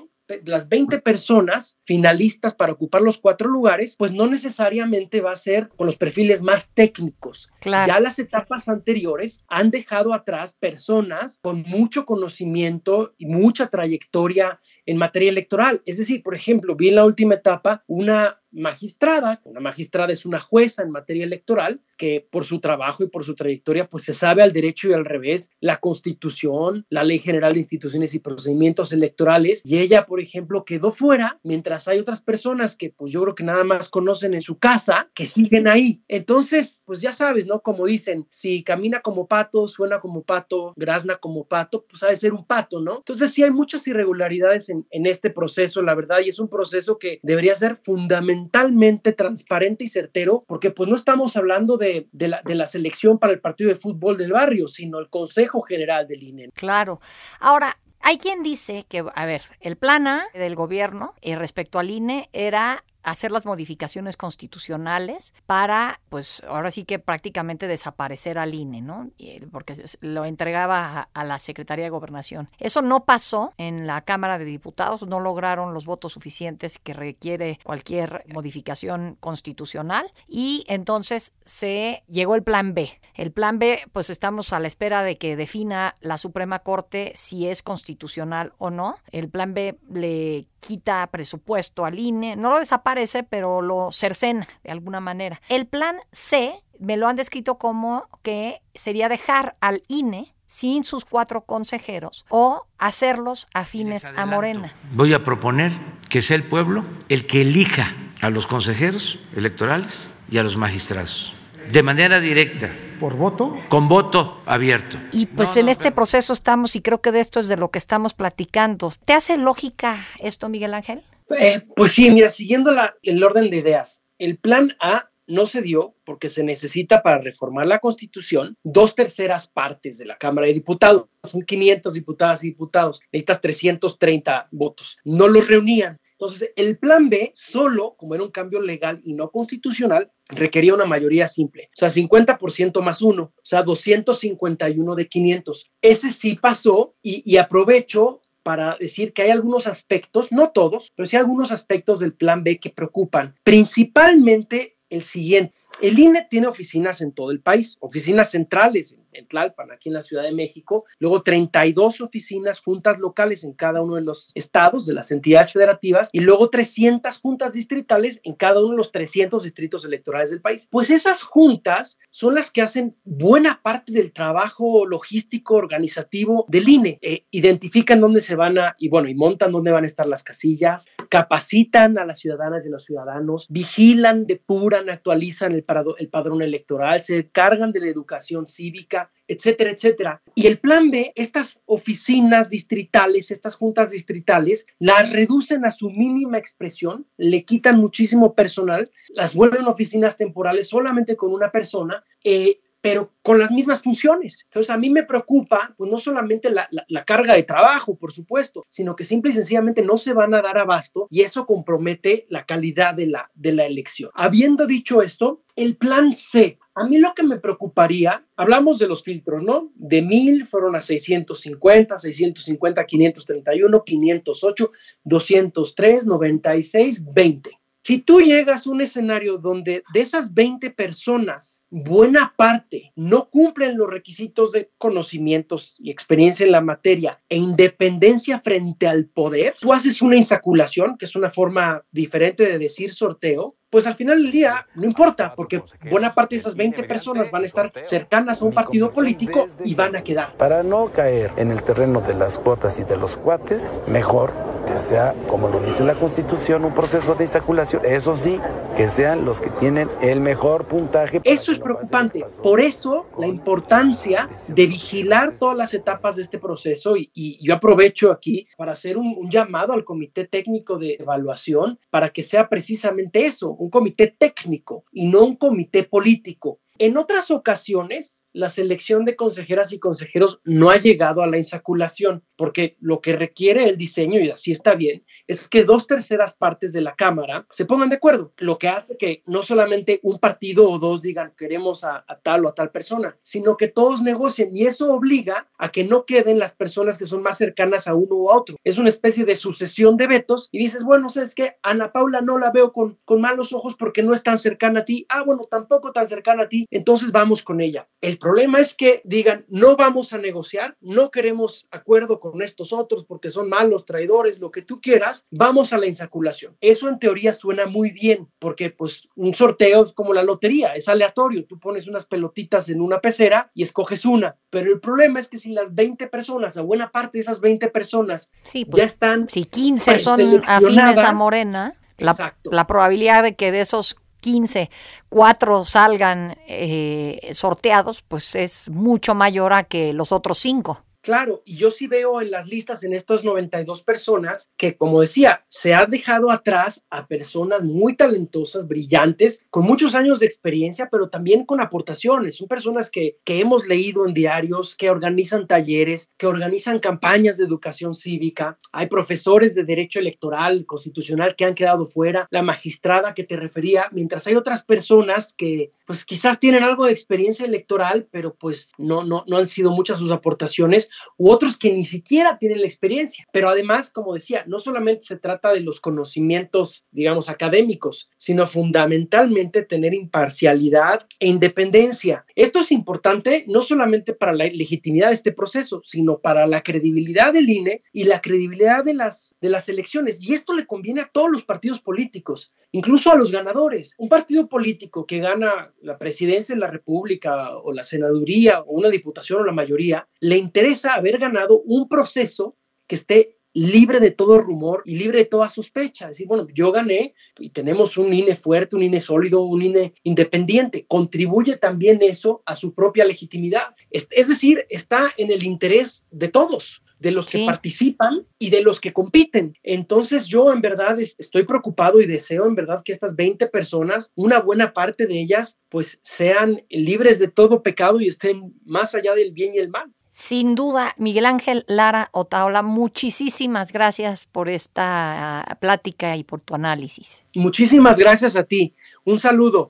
las 0.46 0.70
20 0.70 1.00
personas 1.00 1.78
finalistas 1.86 2.54
para 2.54 2.74
ocupar 2.74 3.02
los 3.02 3.18
cuatro 3.18 3.50
lugares, 3.50 3.96
pues 3.98 4.12
no 4.12 4.28
necesariamente 4.28 5.22
va 5.22 5.32
a 5.32 5.36
ser 5.36 5.70
con 5.70 5.88
los 5.88 5.96
perfiles 5.96 6.42
más 6.42 6.70
técnicos. 6.74 7.50
Ya 7.64 8.00
las 8.00 8.20
etapas 8.20 8.68
anteriores 8.68 9.44
han 9.48 9.72
dejado 9.72 10.14
atrás 10.14 10.54
personas 10.54 11.40
con 11.42 11.62
mucho 11.62 12.06
conocimiento 12.06 13.14
y 13.18 13.26
mucha 13.26 13.68
trayectoria 13.68 14.60
en 14.86 14.98
materia 14.98 15.30
electoral. 15.30 15.82
Es 15.86 15.98
decir, 15.98 16.24
por 16.24 16.36
ejemplo, 16.36 16.76
vi 16.76 16.90
en 16.90 16.96
la 16.96 17.06
última 17.06 17.36
etapa 17.36 17.84
una 17.88 18.40
magistrada, 18.58 19.40
una 19.44 19.60
magistrada 19.60 20.12
es 20.12 20.26
una 20.26 20.40
jueza 20.40 20.82
en 20.82 20.92
materia 20.92 21.24
electoral, 21.24 21.80
que 21.96 22.28
por 22.30 22.44
su 22.44 22.60
trabajo 22.60 23.04
y 23.04 23.08
por 23.08 23.24
su 23.24 23.36
trayectoria, 23.36 23.88
pues 23.88 24.04
se 24.04 24.14
sabe 24.14 24.42
al 24.44 24.52
derecho 24.52 24.90
y 24.90 24.94
al 24.94 25.06
revés 25.06 25.52
la 25.60 25.78
constitución, 25.78 26.86
la 26.90 27.04
ley 27.04 27.20
general 27.20 27.54
de 27.54 27.60
instituciones 27.60 28.14
y 28.14 28.20
procedimientos 28.20 28.92
electorales, 28.92 29.62
y 29.64 29.78
ella, 29.78 30.06
por 30.06 30.20
ejemplo, 30.20 30.66
quedó 30.66 30.92
fuera, 30.92 31.40
mientras 31.44 31.88
hay 31.88 32.00
otras 32.00 32.22
personas 32.22 32.76
que 32.76 32.90
pues 32.90 33.12
yo 33.12 33.22
creo 33.22 33.36
que 33.36 33.44
nada 33.44 33.64
más 33.64 33.90
conocen 33.90 34.34
en 34.34 34.42
su 34.42 34.58
casa, 34.58 35.10
que 35.14 35.26
siguen 35.26 35.68
ahí. 35.68 36.02
Entonces, 36.08 36.82
pues 36.86 37.02
ya 37.02 37.12
sabes, 37.12 37.46
¿no? 37.46 37.62
Como 37.62 37.86
dicen, 37.86 38.26
si 38.30 38.64
camina 38.64 39.02
como 39.02 39.28
pato, 39.28 39.68
suena 39.68 40.00
como 40.00 40.24
pato, 40.24 40.74
grazna 40.76 41.18
como 41.18 41.46
pato, 41.46 41.86
pues 41.88 42.02
ha 42.04 42.08
de 42.08 42.16
ser 42.16 42.34
un 42.34 42.46
pato, 42.46 42.82
¿no? 42.82 42.98
Entonces 42.98 43.32
sí 43.32 43.44
hay 43.44 43.52
muchas 43.52 43.88
irregularidades 43.88 44.70
en, 44.70 44.86
en 44.90 45.06
este 45.06 45.30
proceso, 45.30 45.82
la 45.82 45.96
verdad, 45.96 46.20
y 46.24 46.30
es 46.30 46.40
un 46.40 46.50
proceso 46.50 46.98
que 46.98 47.20
debería 47.22 47.56
ser 47.56 47.78
fundamental 47.84 48.47
totalmente 48.48 49.14
transparente 49.14 49.84
y 49.84 49.88
certero, 49.90 50.44
porque 50.48 50.72
pues 50.72 50.90
no 50.90 50.96
estamos 50.96 51.36
hablando 51.38 51.78
de, 51.78 52.08
la, 52.14 52.42
de 52.44 52.56
la 52.56 52.66
selección 52.66 53.20
para 53.20 53.34
el 53.34 53.40
partido 53.40 53.70
de 53.70 53.76
fútbol 53.76 54.18
del 54.18 54.32
barrio, 54.32 54.68
sino 54.68 55.00
el 55.00 55.10
Consejo 55.10 55.62
General 55.62 56.08
del 56.08 56.24
INE. 56.24 56.50
Claro. 56.54 57.00
Ahora, 57.40 57.78
hay 58.02 58.18
quien 58.18 58.44
dice 58.44 58.86
que, 58.88 59.04
a 59.14 59.26
ver, 59.26 59.42
el 59.60 59.76
plan 59.76 60.08
A 60.08 60.24
del 60.34 60.56
gobierno 60.56 61.14
eh, 61.22 61.36
respecto 61.36 61.80
al 61.80 61.90
INE 61.90 62.30
era 62.32 62.84
hacer 63.08 63.32
las 63.32 63.46
modificaciones 63.46 64.18
constitucionales 64.18 65.34
para, 65.46 66.02
pues 66.10 66.44
ahora 66.46 66.72
sí 66.72 66.84
que 66.84 67.00
prácticamente 67.00 67.66
desaparecer 67.66 68.38
al 68.38 68.54
INE, 68.54 68.82
¿no? 68.82 69.10
Porque 69.50 69.82
lo 70.02 70.26
entregaba 70.26 71.08
a, 71.14 71.24
la 71.24 71.40
Secretaría 71.40 71.86
de 71.86 71.90
Gobernación. 71.90 72.50
Eso 72.60 72.82
no 72.82 73.06
pasó 73.06 73.54
en 73.58 73.88
la 73.88 74.02
Cámara 74.02 74.38
de 74.38 74.44
Diputados, 74.44 75.08
no 75.08 75.22
lograron 75.22 75.74
los 75.74 75.86
votos 75.86 76.12
suficientes 76.12 76.80
que 76.80 76.94
requiere 76.94 77.60
cualquier 77.64 78.26
modificación 78.28 79.16
constitucional 79.22 80.12
y 80.28 80.66
entonces 80.68 81.34
se 81.46 82.04
llegó 82.08 82.36
el 82.36 82.44
plan 82.44 82.74
B. 82.74 83.00
El 83.14 83.32
plan 83.32 83.58
B, 83.58 83.80
pues 83.94 84.10
estamos 84.10 84.52
a 84.52 84.60
la 84.60 84.68
espera 84.68 85.02
de 85.04 85.18
que 85.18 85.38
defina 85.38 85.96
la 86.02 86.18
Suprema 86.18 86.60
Corte 86.60 87.14
si 87.16 87.48
es 87.48 87.64
constitucional 87.64 88.52
o 88.58 88.70
no. 88.70 88.98
El 89.12 89.30
plan 89.30 89.54
B 89.54 89.80
le 89.90 90.50
quita 90.60 91.08
presupuesto 91.08 91.86
al 91.86 92.00
INE, 92.00 92.36
no 92.36 92.52
lo 92.52 92.60
desaparece, 92.60 93.24
pero 93.24 93.62
lo 93.62 93.92
cercena 93.92 94.48
de 94.64 94.72
alguna 94.72 95.00
manera. 95.00 95.40
El 95.50 95.68
plan 95.68 95.98
C 96.12 96.64
me 96.80 96.98
lo 96.98 97.08
han 97.08 97.16
descrito 97.16 97.58
como 97.58 98.08
que 98.22 98.62
sería 98.76 99.10
dejar 99.10 99.56
al 99.62 99.84
INE 99.88 100.34
sin 100.46 100.84
sus 100.84 101.06
cuatro 101.06 101.42
consejeros 101.42 102.26
o 102.30 102.66
hacerlos 102.78 103.48
afines 103.54 104.12
a 104.16 104.26
Morena. 104.26 104.74
Voy 104.94 105.14
a 105.14 105.24
proponer 105.24 105.72
que 106.10 106.22
sea 106.22 106.38
el 106.38 106.44
pueblo 106.44 106.86
el 107.10 107.28
que 107.28 107.42
elija 107.42 107.94
a 108.22 108.30
los 108.30 108.48
consejeros 108.48 109.20
electorales 109.36 110.10
y 110.30 110.38
a 110.38 110.44
los 110.44 110.58
magistrados 110.58 111.34
de 111.72 111.84
manera 111.84 112.20
directa. 112.20 112.70
¿Por 113.00 113.16
voto? 113.16 113.56
Con 113.70 113.88
voto 113.88 114.42
abierto. 114.46 114.98
Y 115.12 115.28
pues 115.28 115.56
en 115.58 115.70
este 115.70 115.92
proceso 115.92 116.34
estamos 116.34 116.76
y 116.76 116.82
creo 116.82 117.02
que 117.02 117.12
de 117.12 117.20
esto 117.20 117.40
es 117.40 117.48
de 117.48 117.58
lo 117.58 117.70
que 117.70 117.78
estamos 117.78 118.14
platicando. 118.14 118.92
¿Te 119.06 119.14
hace 119.14 119.38
lógica 119.38 119.98
esto, 120.20 120.50
Miguel 120.50 120.74
Ángel? 120.74 121.04
Eh, 121.38 121.62
pues 121.76 121.92
sí, 121.92 122.10
mira, 122.10 122.30
siguiendo 122.30 122.72
la, 122.72 122.96
el 123.04 123.24
orden 123.24 123.50
de 123.52 123.58
ideas, 123.58 124.02
el 124.18 124.38
plan 124.38 124.76
A 124.80 125.10
no 125.28 125.46
se 125.46 125.62
dio 125.62 125.94
porque 126.06 126.30
se 126.30 126.42
necesita 126.42 127.04
para 127.04 127.20
reformar 127.20 127.68
la 127.68 127.80
constitución 127.80 128.58
dos 128.64 128.96
terceras 128.96 129.48
partes 129.48 129.98
de 129.98 130.06
la 130.06 130.18
Cámara 130.18 130.48
de 130.48 130.54
Diputados. 130.54 131.08
Son 131.24 131.42
500 131.42 131.94
diputadas 131.94 132.44
y 132.44 132.48
diputados. 132.48 133.02
Necesitas 133.12 133.42
330 133.42 134.48
votos. 134.52 134.98
No 135.04 135.28
los 135.28 135.48
reunían. 135.48 136.00
Entonces, 136.14 136.52
el 136.56 136.80
plan 136.80 137.10
B, 137.10 137.32
solo 137.36 137.96
como 137.96 138.16
era 138.16 138.24
un 138.24 138.32
cambio 138.32 138.60
legal 138.60 139.02
y 139.04 139.14
no 139.14 139.30
constitucional, 139.30 140.12
requería 140.30 140.74
una 140.74 140.86
mayoría 140.86 141.28
simple, 141.28 141.70
o 141.76 141.78
sea, 141.78 141.90
50% 141.90 142.82
más 142.82 143.02
uno, 143.02 143.34
o 143.36 143.46
sea, 143.46 143.64
251 143.64 144.96
de 144.96 145.08
500. 145.08 145.72
Ese 145.82 146.12
sí 146.12 146.36
pasó 146.36 146.96
y, 147.02 147.24
y 147.26 147.38
aprovecho 147.38 148.22
para 148.44 148.78
decir 148.78 149.12
que 149.12 149.24
hay 149.24 149.30
algunos 149.30 149.68
aspectos, 149.68 150.32
no 150.32 150.52
todos, 150.52 150.94
pero 150.96 151.06
sí 151.06 151.18
algunos 151.18 151.52
aspectos 151.52 152.00
del 152.00 152.14
plan 152.14 152.44
B 152.44 152.60
que 152.60 152.70
preocupan, 152.70 153.36
principalmente 153.44 154.78
el 154.90 155.04
siguiente. 155.04 155.54
El 155.80 156.00
INE 156.00 156.26
tiene 156.28 156.48
oficinas 156.48 157.02
en 157.02 157.12
todo 157.12 157.30
el 157.30 157.40
país, 157.40 157.78
oficinas 157.82 158.32
centrales 158.32 158.98
en, 159.14 159.28
Tlalpan, 159.28 159.72
aquí 159.72 159.90
en 159.90 159.96
la 159.96 160.02
Ciudad 160.02 160.24
de 160.24 160.32
México, 160.32 160.86
luego 161.00 161.24
32 161.24 162.02
oficinas, 162.02 162.60
juntas 162.60 163.00
locales 163.00 163.44
en 163.44 163.54
cada 163.54 163.82
uno 163.82 163.96
de 163.96 164.02
los 164.02 164.32
estados, 164.36 164.86
de 164.86 164.94
las 164.94 165.12
entidades 165.12 165.54
federativas, 165.54 166.10
y 166.12 166.20
luego 166.20 166.50
300 166.50 167.18
juntas 167.18 167.54
distritales 167.54 168.22
en 168.24 168.36
cada 168.36 168.60
uno 168.60 168.72
de 168.72 168.78
los 168.78 168.92
300 168.92 169.44
distritos 169.44 169.86
electorales 169.86 170.30
del 170.30 170.42
país. 170.42 170.68
Pues 170.70 170.90
esas 170.90 171.24
juntas 171.24 172.00
son 172.12 172.36
las 172.36 172.52
que 172.52 172.62
hacen 172.62 172.96
buena 173.06 173.62
parte 173.64 173.92
del 173.92 174.14
trabajo 174.14 174.86
logístico 174.86 175.56
organizativo 175.56 176.46
del 176.48 176.70
INE. 176.70 177.00
Eh, 177.02 177.26
identifican 177.32 178.02
dónde 178.02 178.22
se 178.22 178.36
van 178.36 178.58
a, 178.60 178.76
y 178.78 178.90
bueno, 178.90 179.10
y 179.10 179.16
montan 179.16 179.52
dónde 179.52 179.72
van 179.72 179.84
a 179.84 179.88
estar 179.88 180.08
las 180.08 180.24
casillas, 180.24 180.88
capacitan 181.10 181.98
a 181.98 182.06
las 182.06 182.20
ciudadanas 182.20 182.66
y 182.66 182.70
los 182.70 182.84
ciudadanos, 182.84 183.48
vigilan, 183.50 184.28
depuran, 184.28 184.90
actualizan 184.90 185.54
el 185.54 185.64
el 185.98 186.10
padrón 186.10 186.42
electoral, 186.42 187.02
se 187.02 187.30
cargan 187.30 187.72
de 187.72 187.82
la 187.82 187.88
educación 187.88 188.48
cívica, 188.48 189.12
etcétera, 189.28 189.72
etcétera. 189.72 190.22
Y 190.36 190.48
el 190.48 190.60
plan 190.60 190.90
B, 190.90 191.12
estas 191.16 191.60
oficinas 191.66 192.50
distritales, 192.50 193.32
estas 193.32 193.56
juntas 193.56 193.92
distritales, 193.92 194.66
las 194.80 195.12
reducen 195.12 195.66
a 195.66 195.72
su 195.72 195.90
mínima 195.90 196.38
expresión, 196.38 197.06
le 197.18 197.44
quitan 197.44 197.78
muchísimo 197.78 198.34
personal, 198.34 198.90
las 199.10 199.36
vuelven 199.36 199.68
oficinas 199.68 200.18
temporales 200.18 200.68
solamente 200.68 201.16
con 201.16 201.34
una 201.34 201.52
persona, 201.52 202.04
eh, 202.24 202.60
pero 202.88 203.12
con 203.22 203.38
las 203.38 203.52
mismas 203.52 203.82
funciones. 203.82 204.46
Entonces, 204.46 204.70
a 204.70 204.78
mí 204.78 204.90
me 204.90 205.04
preocupa, 205.04 205.74
pues 205.78 205.92
no 205.92 205.98
solamente 205.98 206.50
la, 206.50 206.70
carga 207.06 207.34
de 207.34 207.44
trabajo, 207.44 207.98
por 207.98 208.14
supuesto, 208.14 208.64
sino 208.70 208.96
que 208.96 209.04
simple 209.04 209.32
y 209.32 209.34
sencillamente 209.34 209.82
no 209.82 209.98
se 209.98 210.14
van 210.14 210.34
a 210.34 210.42
dar 210.42 210.58
abasto 210.58 211.08
y 211.10 211.22
eso 211.22 211.46
compromete 211.46 212.28
la 212.30 212.46
calidad 212.46 212.94
de 212.94 213.08
la, 213.08 213.30
de 213.36 213.52
la 213.52 213.66
elección. 213.66 214.10
Habiendo 214.14 214.68
dicho 214.68 215.02
esto, 215.02 215.44
el 215.58 215.76
plan 215.76 216.14
C. 216.14 216.60
A 216.76 216.86
mí 216.88 216.98
lo 216.98 217.14
que 217.14 217.24
me 217.24 217.40
preocuparía, 217.40 218.24
hablamos 218.38 218.80
de 218.80 218.88
los 218.88 219.04
filtros, 219.04 219.44
¿no? 219.44 219.72
De 219.76 220.02
mil 220.02 220.46
fueron 220.46 220.78
a 220.78 220.82
650, 220.82 221.98
650, 221.98 222.86
531, 222.86 223.84
508, 223.84 224.72
203, 225.04 226.06
96, 226.06 227.14
20. 227.14 227.57
Si 227.88 228.00
tú 228.00 228.20
llegas 228.20 228.68
a 228.68 228.72
un 228.72 228.82
escenario 228.82 229.38
donde 229.38 229.82
de 229.94 230.02
esas 230.02 230.34
20 230.34 230.72
personas, 230.72 231.66
buena 231.70 232.34
parte 232.36 232.92
no 232.98 233.30
cumplen 233.30 233.78
los 233.78 233.90
requisitos 233.90 234.52
de 234.52 234.70
conocimientos 234.78 235.78
y 235.80 235.90
experiencia 235.90 236.46
en 236.46 236.52
la 236.52 236.60
materia 236.60 237.22
e 237.30 237.38
independencia 237.38 238.42
frente 238.42 238.90
al 238.90 239.06
poder, 239.06 239.56
tú 239.62 239.72
haces 239.72 240.02
una 240.02 240.18
insaculación, 240.18 240.98
que 240.98 241.06
es 241.06 241.16
una 241.16 241.30
forma 241.30 241.86
diferente 241.90 242.46
de 242.46 242.60
decir 242.60 242.92
sorteo, 242.92 243.56
pues 243.70 243.88
al 243.88 243.96
final 243.96 244.22
del 244.22 244.32
día 244.32 244.66
no 244.76 244.84
importa, 244.86 245.34
porque 245.34 245.62
buena 245.90 246.14
parte 246.14 246.36
de 246.36 246.42
esas 246.42 246.58
20 246.58 246.84
personas 246.84 247.32
van 247.32 247.44
a 247.44 247.46
estar 247.46 247.72
cercanas 247.84 248.42
a 248.42 248.46
un 248.46 248.54
partido 248.54 248.92
político 248.92 249.46
y 249.64 249.76
van 249.76 249.96
a 249.96 250.02
quedar. 250.02 250.36
Para 250.36 250.62
no 250.62 250.92
caer 250.92 251.32
en 251.38 251.52
el 251.52 251.64
terreno 251.64 252.02
de 252.02 252.16
las 252.16 252.38
cuotas 252.38 252.80
y 252.80 252.84
de 252.84 252.98
los 252.98 253.16
cuates, 253.16 253.78
mejor 253.88 254.34
que 254.68 254.78
sea, 254.78 255.14
como 255.28 255.50
lo 255.50 255.60
dice 255.60 255.84
la 255.84 255.96
Constitución, 255.96 256.66
un 256.66 256.74
proceso 256.74 257.16
de 257.16 257.24
insaculación. 257.24 257.84
Eso 257.86 258.18
sí, 258.18 258.40
que 258.76 258.88
sean 258.88 259.26
los 259.26 259.42
que 259.42 259.50
tienen 259.50 259.90
el 260.02 260.20
mejor 260.20 260.66
puntaje. 260.66 261.22
Eso 261.24 261.52
es 261.52 261.60
preocupante. 261.60 262.26
Por 262.44 262.60
eso 262.60 263.06
la 263.18 263.28
importancia 263.28 264.28
de 264.48 264.68
vigilar 264.68 265.36
todas 265.38 265.58
las 265.58 265.74
etapas 265.74 266.18
de 266.18 266.24
este 266.24 266.38
proceso 266.38 266.96
y, 266.98 267.40
yo 267.42 267.56
aprovecho 267.56 268.12
aquí 268.12 268.48
para 268.58 268.74
hacer 268.74 268.98
un 268.98 269.30
llamado 269.30 269.74
al 269.74 269.86
Comité 269.86 270.28
Técnico 270.28 270.78
de 270.78 270.98
Evaluación 271.00 271.80
para 271.90 272.10
que 272.10 272.24
sea 272.24 272.50
precisamente 272.50 273.26
eso 273.26 273.52
un 273.52 273.70
comité 273.70 274.16
técnico 274.18 274.84
y 274.92 275.08
no 275.08 275.24
un 275.24 275.36
comité 275.36 275.84
político. 275.84 276.60
En 276.80 276.98
otras 276.98 277.32
ocasiones, 277.32 278.22
la 278.38 278.50
selección 278.50 279.04
de 279.04 279.16
consejeras 279.16 279.74
y 279.74 279.80
consejeros 279.80 280.40
no 280.44 280.70
ha 280.70 280.78
llegado 280.78 281.22
a 281.22 281.28
la 281.28 281.38
insaculación, 281.38 282.24
porque 282.36 282.78
lo 282.80 283.02
que 283.02 283.16
requiere 283.16 283.68
el 283.68 283.78
diseño, 283.78 284.20
y 284.20 284.30
así 284.30 284.52
está 284.52 284.76
bien, 284.76 285.04
es 285.28 285.50
que 285.50 285.64
dos 285.64 285.88
terceras 285.88 286.36
partes 286.36 286.72
de 286.72 286.82
la 286.82 286.96
Cámara 286.96 287.46
se 287.50 287.66
pongan 287.66 287.90
de 287.90 287.96
acuerdo, 287.96 288.34
lo 288.38 288.60
que 288.60 288.68
hace 288.68 288.98
que 288.98 289.24
no 289.26 289.42
solamente 289.42 290.00
un 290.04 290.20
partido 290.20 290.70
o 290.70 290.78
dos 290.78 291.02
digan 291.02 291.34
queremos 291.38 291.84
a, 291.84 292.06
a 292.08 292.20
tal 292.20 292.46
o 292.46 292.50
a 292.50 292.56
tal 292.56 292.70
persona, 292.70 293.18
sino 293.24 293.58
que 293.58 293.68
todos 293.68 294.02
negocien 294.02 294.56
y 294.56 294.66
eso 294.66 294.94
obliga 294.94 295.48
a 295.58 295.72
que 295.72 295.84
no 295.84 296.06
queden 296.06 296.40
las 296.40 296.54
personas 296.54 296.98
que 296.98 297.06
son 297.06 297.24
más 297.24 297.38
cercanas 297.38 297.88
a 297.88 297.96
uno 297.96 298.16
u 298.16 298.30
otro. 298.30 298.56
Es 298.64 298.78
una 298.78 298.90
especie 298.90 299.26
de 299.26 299.36
sucesión 299.36 299.98
de 299.98 300.08
vetos 300.08 300.50
y 300.52 300.60
dices, 300.60 300.84
bueno, 300.84 301.10
¿sabes 301.10 301.34
qué? 301.34 301.56
Ana 301.64 301.92
Paula 301.92 302.22
no 302.22 302.38
la 302.38 302.52
veo 302.52 302.72
con, 302.72 302.98
con 303.06 303.22
malos 303.22 303.54
ojos 303.54 303.76
porque 303.76 304.04
no 304.04 304.14
es 304.14 304.24
tan 304.24 304.38
cercana 304.38 304.82
a 304.82 304.86
ti. 304.86 305.06
Ah, 305.10 305.24
bueno, 305.24 305.42
tampoco 305.50 305.92
tan 305.92 306.08
cercana 306.08 306.44
a 306.44 306.50
ti. 306.50 306.68
Entonces 306.70 307.12
vamos 307.12 307.44
con 307.44 307.62
ella. 307.62 307.88
El 308.02 308.18
problema 308.28 308.60
es 308.60 308.76
que 308.76 309.02
digan, 309.06 309.46
no 309.48 309.78
vamos 309.78 310.12
a 310.12 310.18
negociar, 310.18 310.76
no 310.82 311.12
queremos 311.12 311.66
acuerdo 311.72 312.20
con 312.20 312.42
estos 312.42 312.74
otros 312.74 313.06
porque 313.06 313.30
son 313.30 313.48
malos, 313.48 313.86
traidores, 313.86 314.40
lo 314.40 314.52
que 314.52 314.62
tú 314.62 314.82
quieras, 314.82 315.26
vamos 315.32 315.72
a 315.72 315.78
la 315.78 315.86
insaculación. 315.86 316.58
Eso 316.60 316.90
en 316.90 317.00
teoría 317.00 317.34
suena 317.34 317.68
muy 317.68 317.92
bien 317.92 318.28
porque 318.38 318.70
pues 318.70 319.08
un 319.16 319.34
sorteo 319.34 319.86
es 319.86 319.94
como 319.94 320.14
la 320.14 320.24
lotería, 320.24 320.74
es 320.74 320.90
aleatorio. 320.90 321.46
Tú 321.46 321.58
pones 321.58 321.88
unas 321.88 322.06
pelotitas 322.06 322.68
en 322.68 322.82
una 322.82 323.00
pecera 323.00 323.50
y 323.54 323.64
escoges 323.64 324.04
una. 324.04 324.36
Pero 324.50 324.74
el 324.74 324.82
problema 324.82 325.22
es 325.22 325.30
que 325.30 325.38
si 325.38 325.54
las 325.54 325.74
20 325.74 326.08
personas, 326.08 326.58
o 326.58 326.66
buena 326.66 326.92
parte 326.92 327.20
de 327.20 327.22
esas 327.22 327.40
20 327.40 327.70
personas 327.70 328.30
sí, 328.44 328.66
pues, 328.66 328.82
ya 328.82 328.86
están... 328.86 329.30
Si 329.30 329.46
15 329.46 330.00
son 330.00 330.42
afines 330.46 330.98
a 330.98 331.14
Morena, 331.14 331.76
la, 331.98 332.36
la, 332.44 332.68
probabilidad 332.68 333.24
de 333.24 333.36
que 333.36 333.54
de 333.54 333.62
esos 333.62 333.96
15, 334.28 334.70
4 335.08 335.64
salgan 335.64 336.36
eh, 336.50 337.30
sorteados, 337.32 338.02
pues 338.02 338.36
es 338.36 338.70
mucho 338.70 339.16
mayor 339.16 339.54
a 339.54 339.64
que 339.64 339.94
los 339.94 340.12
otros 340.12 340.38
5. 340.40 340.84
Claro, 341.08 341.42
y 341.46 341.56
yo 341.56 341.72
sí 341.72 341.88
veo 341.88 342.20
en 342.20 342.32
las 342.32 342.48
listas 342.48 342.84
en 342.84 342.92
estas 342.92 343.24
92 343.24 343.82
personas 343.82 344.52
que, 344.58 344.76
como 344.76 345.00
decía, 345.00 345.46
se 345.48 345.74
ha 345.74 345.86
dejado 345.86 346.32
atrás 346.32 346.84
a 346.90 347.08
personas 347.08 347.64
muy 347.64 347.96
talentosas, 347.96 348.68
brillantes, 348.68 349.46
con 349.50 349.64
muchos 349.64 349.96
años 349.96 350.20
de 350.20 350.26
experiencia, 350.26 350.90
pero 350.92 351.08
también 351.08 351.46
con 351.46 351.62
aportaciones. 351.62 352.36
Son 352.36 352.50
personas 352.50 352.92
que, 352.92 353.16
hemos 353.26 353.70
leído 353.70 354.06
en 354.06 354.14
diarios, 354.14 354.76
que 354.76 354.90
organizan 354.90 355.48
talleres, 355.48 356.12
que 356.18 356.28
organizan 356.28 356.80
campañas 356.80 357.38
de 357.38 357.46
educación 357.46 357.96
cívica. 357.96 358.60
Hay 358.74 358.88
profesores 358.88 359.56
de 359.56 359.64
derecho 359.64 360.00
electoral, 360.00 360.66
constitucional, 360.66 361.38
que 361.38 361.46
han 361.46 361.56
quedado 361.56 361.88
fuera, 361.88 362.28
la 362.32 362.42
magistrada 362.42 363.14
que 363.14 363.24
te 363.24 363.38
refería, 363.38 363.88
mientras 363.94 364.28
hay 364.28 364.36
otras 364.36 364.62
personas 364.62 365.34
que, 365.34 365.72
pues 365.86 366.04
quizás 366.04 366.38
tienen 366.38 366.64
algo 366.64 366.86
de 366.86 366.92
experiencia 366.92 367.46
electoral, 367.46 368.10
pero 368.12 368.36
pues 368.36 368.72
no, 368.78 369.06
no, 369.06 369.24
no 369.26 369.38
han 369.38 369.46
sido 369.46 369.72
muchas 369.72 370.00
sus 370.00 370.12
aportaciones 370.12 370.90
u 371.18 371.30
otros 371.30 371.58
que 371.58 371.72
ni 371.72 371.84
siquiera 371.84 372.38
tienen 372.38 372.62
la 372.62 372.68
experiencia. 372.68 373.26
Pero 373.32 373.50
además, 373.50 373.92
como 373.92 374.14
decía, 374.14 374.44
no 374.48 374.60
solamente 374.60 375.04
se 375.04 375.18
trata 375.18 375.54
de 375.54 375.62
los 375.62 375.80
conocimientos, 375.80 376.86
digamos, 376.92 377.30
académicos, 377.30 378.10
sino 378.18 378.48
fundamentalmente 378.48 379.64
tener 379.64 379.94
imparcialidad 379.94 381.08
e 381.20 381.28
independencia. 381.28 382.26
Esto 382.36 382.60
es 382.60 382.72
importante 382.72 383.46
no 383.48 383.62
solamente 383.62 384.14
para 384.14 384.34
la 384.34 384.46
legitimidad 384.46 385.10
de 385.10 385.16
este 385.16 385.32
proceso, 385.32 385.82
sino 385.84 386.20
para 386.20 386.48
la 386.48 386.62
credibilidad 386.62 387.34
del 387.34 387.50
INE 387.50 387.84
y 387.92 388.04
la 388.04 388.22
credibilidad 388.22 388.84
de 388.84 388.94
las, 388.94 389.36
de 389.42 389.50
las 389.50 389.70
elecciones. 389.70 390.22
Y 390.22 390.34
esto 390.34 390.54
le 390.54 390.66
conviene 390.66 391.02
a 391.02 391.10
todos 391.12 391.30
los 391.32 391.44
partidos 391.44 391.82
políticos, 391.82 392.54
incluso 392.72 393.12
a 393.12 393.16
los 393.16 393.32
ganadores. 393.32 393.94
Un 393.98 394.10
partido 394.10 394.48
político 394.48 395.06
que 395.06 395.20
gana 395.20 395.74
la 395.82 395.98
presidencia 395.98 396.56
de 396.56 396.62
la 396.62 396.72
República 396.72 397.58
o 397.58 397.74
la 397.74 397.84
senaduría 397.84 398.62
o 398.62 398.74
una 398.74 398.90
diputación 398.90 399.42
o 399.42 399.46
la 399.46 399.52
mayoría, 399.52 400.08
le 400.20 400.38
interesa 400.38 400.77
haber 400.86 401.18
ganado 401.18 401.62
un 401.62 401.88
proceso 401.88 402.56
que 402.88 402.96
esté 402.96 403.38
libre 403.58 404.00
de 404.00 404.12
todo 404.12 404.40
rumor 404.40 404.84
y 404.86 404.98
libre 404.98 405.20
de 405.20 405.26
toda 405.26 405.50
sospecha. 405.50 406.06
Es 406.06 406.12
decir, 406.12 406.28
bueno, 406.28 406.48
yo 406.54 406.72
gané 406.72 407.16
y 407.40 407.50
tenemos 407.50 407.98
un 407.98 408.14
INE 408.14 408.36
fuerte, 408.36 408.76
un 408.76 408.84
INE 408.84 409.00
sólido, 409.00 409.42
un 409.42 409.64
INE 409.64 409.94
independiente. 410.04 410.86
Contribuye 410.88 411.58
también 411.58 412.04
eso 412.04 412.44
a 412.46 412.54
su 412.54 412.76
propia 412.76 413.04
legitimidad. 413.04 413.76
Es, 413.90 414.28
decir, 414.28 414.68
está 414.70 415.12
en 415.18 415.32
el 415.32 415.44
interés 415.44 416.06
de 416.12 416.28
todos 416.28 416.84
de 417.00 417.12
los 417.12 417.32
que 417.32 417.46
participan 417.46 418.28
y 418.38 418.52
de 418.52 418.62
los 418.62 418.80
que 418.80 418.94
compiten. 418.94 419.58
Entonces 419.64 420.28
yo 420.28 420.52
en 420.52 420.62
verdad 420.62 421.00
estoy 421.00 421.44
preocupado 421.44 422.00
y 422.00 422.06
deseo 422.06 422.46
en 422.46 422.54
verdad 422.54 422.84
que 422.84 422.92
estas 422.92 423.16
20 423.16 423.48
personas, 423.48 424.12
una 424.16 424.40
buena 424.40 424.74
parte 424.74 425.08
de 425.08 425.20
ellas, 425.20 425.60
pues 425.70 426.00
sean 426.04 426.62
libres 426.70 427.18
de 427.18 427.28
todo 427.28 427.64
pecado 427.64 428.02
y 428.02 428.08
estén 428.08 428.54
más 428.66 428.94
allá 428.94 429.16
del 429.16 429.32
bien 429.32 429.56
y 429.56 429.60
el 429.60 429.70
mal. 429.70 429.92
Sin 430.20 430.56
duda, 430.56 430.96
Miguel 430.98 431.28
Ángel 431.28 431.64
Lara 431.68 432.10
Otaola, 432.12 432.64
muchísimas 432.64 433.72
gracias 433.72 434.26
por 434.26 434.50
esta 434.50 435.42
ah, 435.42 435.56
plática 435.60 436.18
y 436.18 436.24
por 436.24 436.42
tu 436.42 436.56
análisis. 436.56 437.24
Muchísimas 437.36 438.00
gracias 438.00 438.36
a 438.36 438.44
ti. 438.44 438.74
Un 439.06 439.20
saludo. 439.20 439.70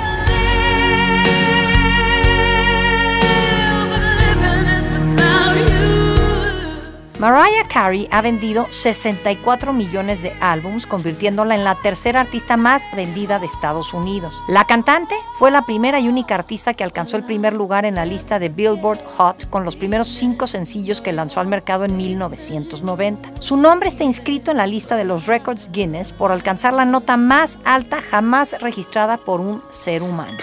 Mariah 7.21 7.67
Carey 7.67 8.07
ha 8.09 8.23
vendido 8.23 8.65
64 8.71 9.73
millones 9.73 10.23
de 10.23 10.33
álbums, 10.41 10.87
convirtiéndola 10.87 11.53
en 11.53 11.63
la 11.63 11.75
tercera 11.75 12.21
artista 12.21 12.57
más 12.57 12.81
vendida 12.95 13.37
de 13.37 13.45
Estados 13.45 13.93
Unidos. 13.93 14.41
La 14.47 14.65
cantante 14.65 15.13
fue 15.37 15.51
la 15.51 15.61
primera 15.61 15.99
y 15.99 16.07
única 16.07 16.33
artista 16.33 16.73
que 16.73 16.83
alcanzó 16.83 17.17
el 17.17 17.23
primer 17.23 17.53
lugar 17.53 17.85
en 17.85 17.93
la 17.93 18.05
lista 18.05 18.39
de 18.39 18.49
Billboard 18.49 19.05
Hot 19.05 19.51
con 19.51 19.65
los 19.65 19.75
primeros 19.75 20.07
cinco 20.07 20.47
sencillos 20.47 20.99
que 20.99 21.13
lanzó 21.13 21.39
al 21.39 21.45
mercado 21.45 21.85
en 21.85 21.95
1990. 21.95 23.33
Su 23.39 23.55
nombre 23.55 23.89
está 23.89 24.03
inscrito 24.03 24.49
en 24.49 24.57
la 24.57 24.65
lista 24.65 24.95
de 24.95 25.05
los 25.05 25.27
Records 25.27 25.69
Guinness 25.71 26.11
por 26.11 26.31
alcanzar 26.31 26.73
la 26.73 26.85
nota 26.85 27.17
más 27.17 27.59
alta 27.65 28.01
jamás 28.01 28.59
registrada 28.63 29.17
por 29.17 29.41
un 29.41 29.61
ser 29.69 30.01
humano. 30.01 30.39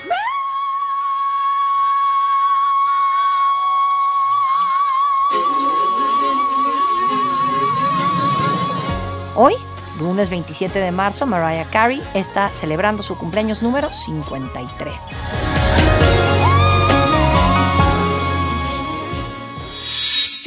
Hoy, 9.41 9.55
lunes 10.01 10.31
27 10.31 10.81
de 10.81 10.91
marzo, 10.91 11.25
Mariah 11.25 11.71
Carey 11.71 12.03
está 12.13 12.53
celebrando 12.53 13.05
su 13.05 13.17
cumpleaños 13.17 13.63
número 13.63 13.93
53. 13.93 14.93